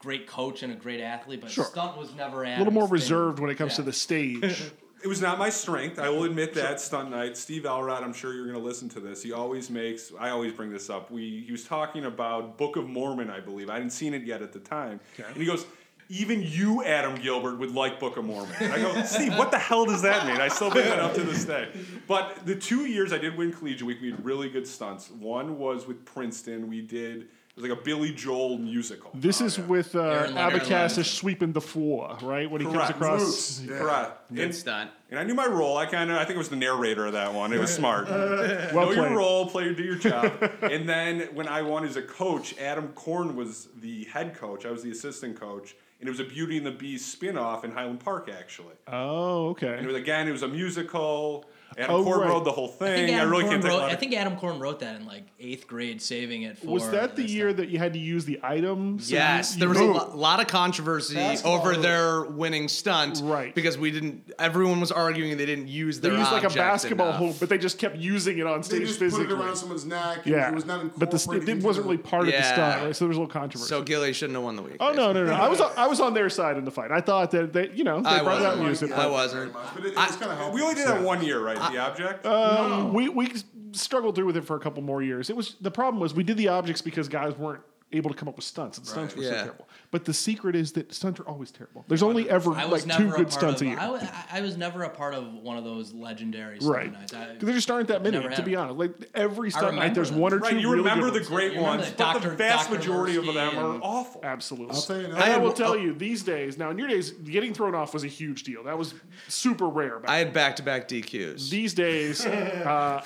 [0.00, 1.64] great coach and a great athlete, but Sure.
[1.64, 2.42] stunt was never.
[2.42, 2.92] a little more thing.
[2.92, 4.72] reserved when it comes to the stage.
[5.02, 5.98] It was not my strength.
[5.98, 7.34] I will admit that stunt night.
[7.38, 9.22] Steve Elrod, I'm sure you're going to listen to this.
[9.22, 10.12] He always makes.
[10.20, 11.10] I always bring this up.
[11.10, 13.70] We he was talking about Book of Mormon, I believe.
[13.70, 15.26] I hadn't seen it yet at the time, okay.
[15.26, 15.64] and he goes.
[16.10, 18.52] Even you, Adam Gilbert, would like Book of Mormon.
[18.58, 20.40] And I go, Steve, what the hell does that mean?
[20.40, 21.68] I still bring that up to this day.
[22.08, 25.08] But the two years I did win Collegiate Week, we had really good stunts.
[25.08, 26.68] One was with Princeton.
[26.68, 27.28] We did,
[27.60, 29.10] it was like a Billy Joel musical.
[29.14, 30.62] This is with uh, Aaron Leonard.
[30.62, 32.50] Abacassis sweeping the floor, right?
[32.50, 32.90] When he Correct.
[32.92, 33.20] comes across.
[33.20, 33.62] Roots.
[33.68, 33.78] Yeah.
[33.78, 34.28] Correct.
[34.34, 34.90] Good And- stunt.
[35.10, 35.76] And I knew my role.
[35.76, 37.52] I kind of, I think it was the narrator of that one.
[37.52, 38.08] It was smart.
[38.72, 40.32] Well know your role, play, do your job.
[40.62, 44.64] and then when I won as a coach, Adam Korn was the head coach.
[44.64, 47.72] I was the assistant coach, and it was a Beauty and the Beast spin-off in
[47.72, 48.74] Highland Park, actually.
[48.86, 49.74] Oh, okay.
[49.74, 51.44] And it was again, it was a musical.
[51.78, 52.28] Adam Oh, Korn right.
[52.28, 53.06] wrote the whole I thing.
[53.06, 54.96] think, I, Adam really Korn can't think wrote, about I think Adam Korn wrote that
[55.00, 56.66] in like eighth grade, saving it for.
[56.66, 57.56] Was that the this year stuff.
[57.58, 58.98] that you had to use the item?
[58.98, 62.22] so Yes, you- there was you a lo- lot of controversy Basketball over really- their
[62.22, 63.54] winning stunt, Right.
[63.54, 64.32] Because we didn't.
[64.38, 66.12] Everyone was arguing they didn't use their.
[66.12, 67.20] They used like a basketball enough.
[67.20, 68.80] hoop, but they just kept using it on stage.
[68.80, 69.26] They stage just physically.
[69.26, 70.18] put it around someone's neck.
[70.24, 72.32] And yeah, It was not but the st- incorporated it into wasn't really part of
[72.34, 72.96] the stunt, right?
[72.96, 73.68] So there was a little controversy.
[73.68, 74.76] So Gilly shouldn't have won the week.
[74.80, 75.32] oh no, no, no!
[75.32, 76.90] I was I was on their side in the fight.
[76.90, 78.68] I thought that they, you know, they I brought it out and wasn't.
[78.68, 78.92] used it.
[78.92, 79.52] I but- wasn't.
[79.52, 80.54] But it, it was kind of helpful.
[80.54, 81.58] we only did that one year, right?
[81.68, 82.26] The object.
[82.26, 83.32] Um, we we
[83.72, 85.30] struggled through with it for a couple more years.
[85.30, 88.28] It was the problem was we did the objects because guys weren't able to come
[88.28, 89.68] up with stunts, and stunts were so terrible.
[89.92, 91.84] But the secret is that stunts are always terrible.
[91.88, 93.66] There's only ever I was like two never a good part stunts of.
[93.66, 93.78] a year.
[93.80, 96.86] I, wa- I- I was never a part of one of those legendary Right.
[96.90, 97.12] stunt nights.
[97.14, 98.78] I- There just aren't that many, to be honest.
[98.78, 100.20] Like every stunt night, there's them.
[100.20, 100.60] one or right, two.
[100.60, 101.28] you really remember good the ones.
[101.28, 102.78] great You ones, the but the vast Dr.
[102.78, 104.20] majority of them are and- awful.
[104.22, 104.76] Absolutely.
[104.76, 105.14] I'll tell you now.
[105.16, 108.04] And I will tell you, these days, now in your days, getting thrown off was
[108.04, 108.62] a huge deal.
[108.62, 108.94] That was
[109.26, 109.98] super rare.
[109.98, 111.50] Back I had back to back DQs.
[111.50, 113.02] these days, uh,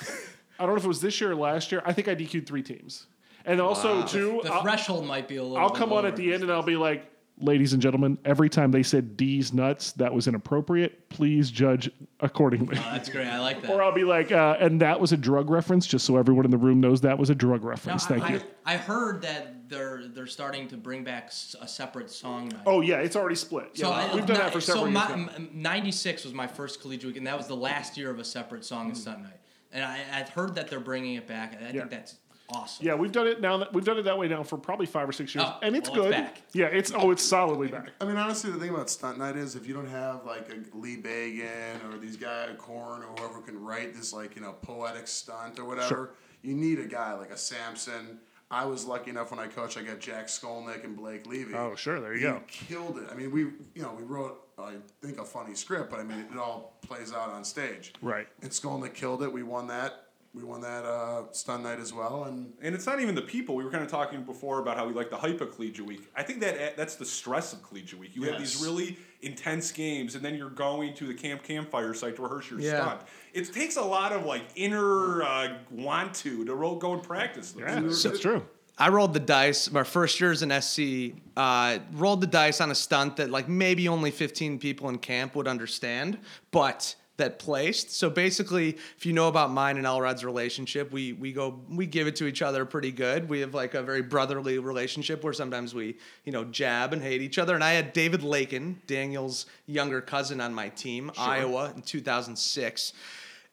[0.59, 1.81] I don't know if it was this year or last year.
[1.83, 3.07] I think I DQ'd three teams,
[3.45, 4.41] and also too.
[4.43, 5.57] The I'll, threshold might be a little.
[5.57, 7.05] I'll bit come on at the end and I'll be like,
[7.39, 11.09] "Ladies and gentlemen, every time they said D's nuts, that was inappropriate.
[11.09, 11.89] Please judge
[12.19, 13.27] accordingly." Oh, that's great.
[13.27, 13.71] I like that.
[13.75, 16.51] Or I'll be like, uh, "And that was a drug reference, just so everyone in
[16.51, 18.41] the room knows that was a drug reference." I, Thank I, you.
[18.65, 21.31] I heard that they're they're starting to bring back
[21.61, 22.61] a separate song night.
[22.65, 23.71] Oh yeah, it's already split.
[23.73, 25.09] Yeah, So I, we've done that for several so years.
[25.09, 25.31] my, now.
[25.35, 28.23] m- 96 was my first collegiate week, and that was the last year of a
[28.23, 29.39] separate song and stunt night.
[29.71, 31.53] And I, I've heard that they're bringing it back.
[31.55, 31.79] and I Yeah.
[31.79, 32.15] think that's
[32.49, 32.85] awesome.
[32.85, 33.57] Yeah, we've done it now.
[33.57, 35.75] That, we've done it that way now for probably five or six years, Oh, and
[35.75, 36.11] it's well, it's good.
[36.23, 36.41] back.
[36.53, 37.89] Yeah, it's oh, it's solidly back.
[38.01, 40.77] I mean, honestly, the thing about stunt night is if you don't have like a
[40.77, 45.07] Lee Bagan or these guy Korn or whoever can write this like you know poetic
[45.07, 46.09] stunt or whatever, Sure.
[46.41, 48.19] you need a guy like a Samson.
[48.51, 51.55] I was lucky enough when I coached, I got Jack Skolnick and Blake Levy.
[51.55, 52.41] Oh, sure, there you He go.
[52.47, 53.05] Killed it.
[53.11, 53.39] I mean, we
[53.73, 57.11] you know we wrote I think a funny script, but I mean it all plays
[57.11, 57.91] out on stage.
[58.01, 58.27] Right.
[58.43, 59.33] And Skolnick killed it.
[59.33, 60.04] We won that.
[60.35, 63.55] We won that uh, stunt night as well, and And it's not even the people.
[63.55, 66.09] We were kind of talking before about how we like the hype of collegiate week.
[66.13, 68.15] I think that that's the stress of collegiate week.
[68.15, 72.17] You have these really intense games, and then you're going to the camp campfire site
[72.17, 72.81] to rehearse your Yeah.
[72.83, 73.01] stunt.
[73.33, 77.53] It takes a lot of like inner uh, want to to ro- go and practice.
[77.53, 78.03] Those.
[78.03, 78.45] Yeah, that's true.
[78.77, 79.71] I rolled the dice.
[79.71, 83.47] My first year as an SC, uh, rolled the dice on a stunt that like
[83.47, 86.19] maybe only 15 people in camp would understand,
[86.51, 87.91] but that placed.
[87.91, 92.07] So basically, if you know about mine and Elrod's relationship, we we go we give
[92.07, 93.29] it to each other pretty good.
[93.29, 97.21] We have like a very brotherly relationship where sometimes we you know jab and hate
[97.21, 97.55] each other.
[97.55, 102.93] And I had David Lakin, Daniel's younger cousin, on my team, Iowa in 2006.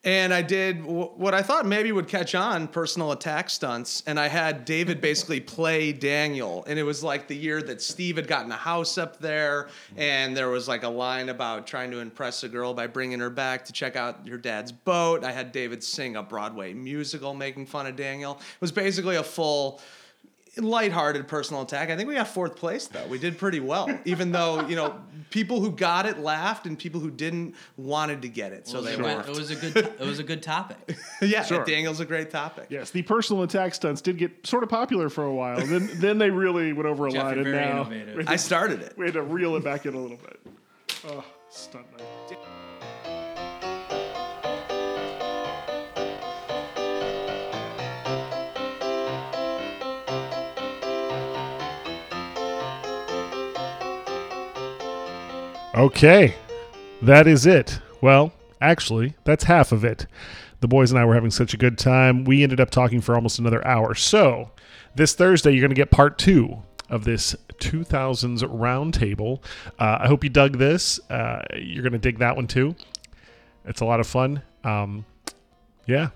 [0.05, 4.03] And I did w- what I thought maybe would catch on personal attack stunts.
[4.05, 6.65] And I had David basically play Daniel.
[6.67, 9.69] And it was like the year that Steve had gotten a house up there.
[9.95, 13.29] And there was like a line about trying to impress a girl by bringing her
[13.29, 15.23] back to check out your dad's boat.
[15.23, 18.33] I had David sing a Broadway musical making fun of Daniel.
[18.33, 19.79] It was basically a full
[20.57, 21.89] lighthearted personal attack.
[21.89, 23.05] I think we got fourth place though.
[23.07, 26.99] We did pretty well, even though you know people who got it laughed and people
[27.01, 29.25] who didn't wanted to get it, so It was, they a, laughed.
[29.27, 29.77] good- it was a good.
[30.03, 30.97] It was a good topic.
[31.21, 31.63] yeah, Sure.
[31.65, 32.67] Daniel's a great topic.
[32.69, 35.57] Yes, the personal attack stunts did get sort of popular for a while.
[35.65, 38.15] Then then they really went over a Jeff, line, and very now innovative.
[38.17, 38.93] we I started it.
[38.97, 40.39] we had to reel it back in a little bit.
[41.07, 42.37] Oh, stunt night.
[55.75, 56.35] Okay,
[57.01, 57.79] that is it.
[57.99, 60.05] Well, actually, that's half of it.
[60.59, 62.25] The boys and I were having such a good time.
[62.25, 63.95] We ended up talking for almost another hour.
[63.95, 64.51] So,
[64.93, 66.61] this Thursday, you're going to get part two
[66.91, 69.43] of this 2000s roundtable.
[69.79, 70.99] Uh, I hope you dug this.
[71.09, 72.75] Uh, you're going to dig that one too.
[73.65, 74.43] It's a lot of fun.
[74.63, 75.05] Um,
[75.87, 76.09] yeah.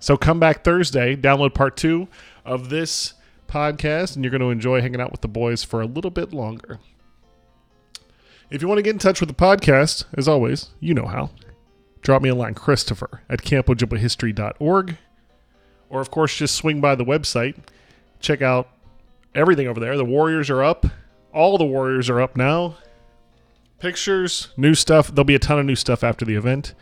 [0.00, 2.08] So, come back Thursday, download part two
[2.44, 3.14] of this
[3.46, 6.32] podcast, and you're going to enjoy hanging out with the boys for a little bit
[6.32, 6.80] longer.
[8.50, 11.30] If you want to get in touch with the podcast, as always, you know how.
[12.02, 14.96] Drop me a line, Christopher at campojibwahistory.org.
[15.88, 17.56] Or, of course, just swing by the website.
[18.20, 18.68] Check out
[19.34, 19.96] everything over there.
[19.96, 20.86] The Warriors are up.
[21.32, 22.76] All the Warriors are up now.
[23.78, 25.08] Pictures, new stuff.
[25.08, 26.74] There'll be a ton of new stuff after the event.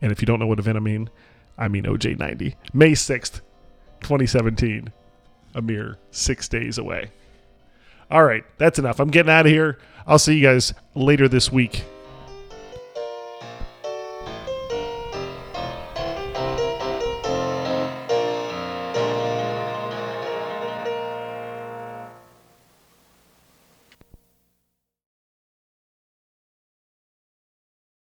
[0.00, 1.10] And if you don't know what event I mean,
[1.56, 2.54] I mean OJ90.
[2.72, 3.40] May 6th,
[4.00, 4.92] 2017.
[5.54, 7.10] A mere six days away.
[8.10, 9.00] All right, that's enough.
[9.00, 9.78] I'm getting out of here.
[10.08, 11.84] I'll see you guys later this week.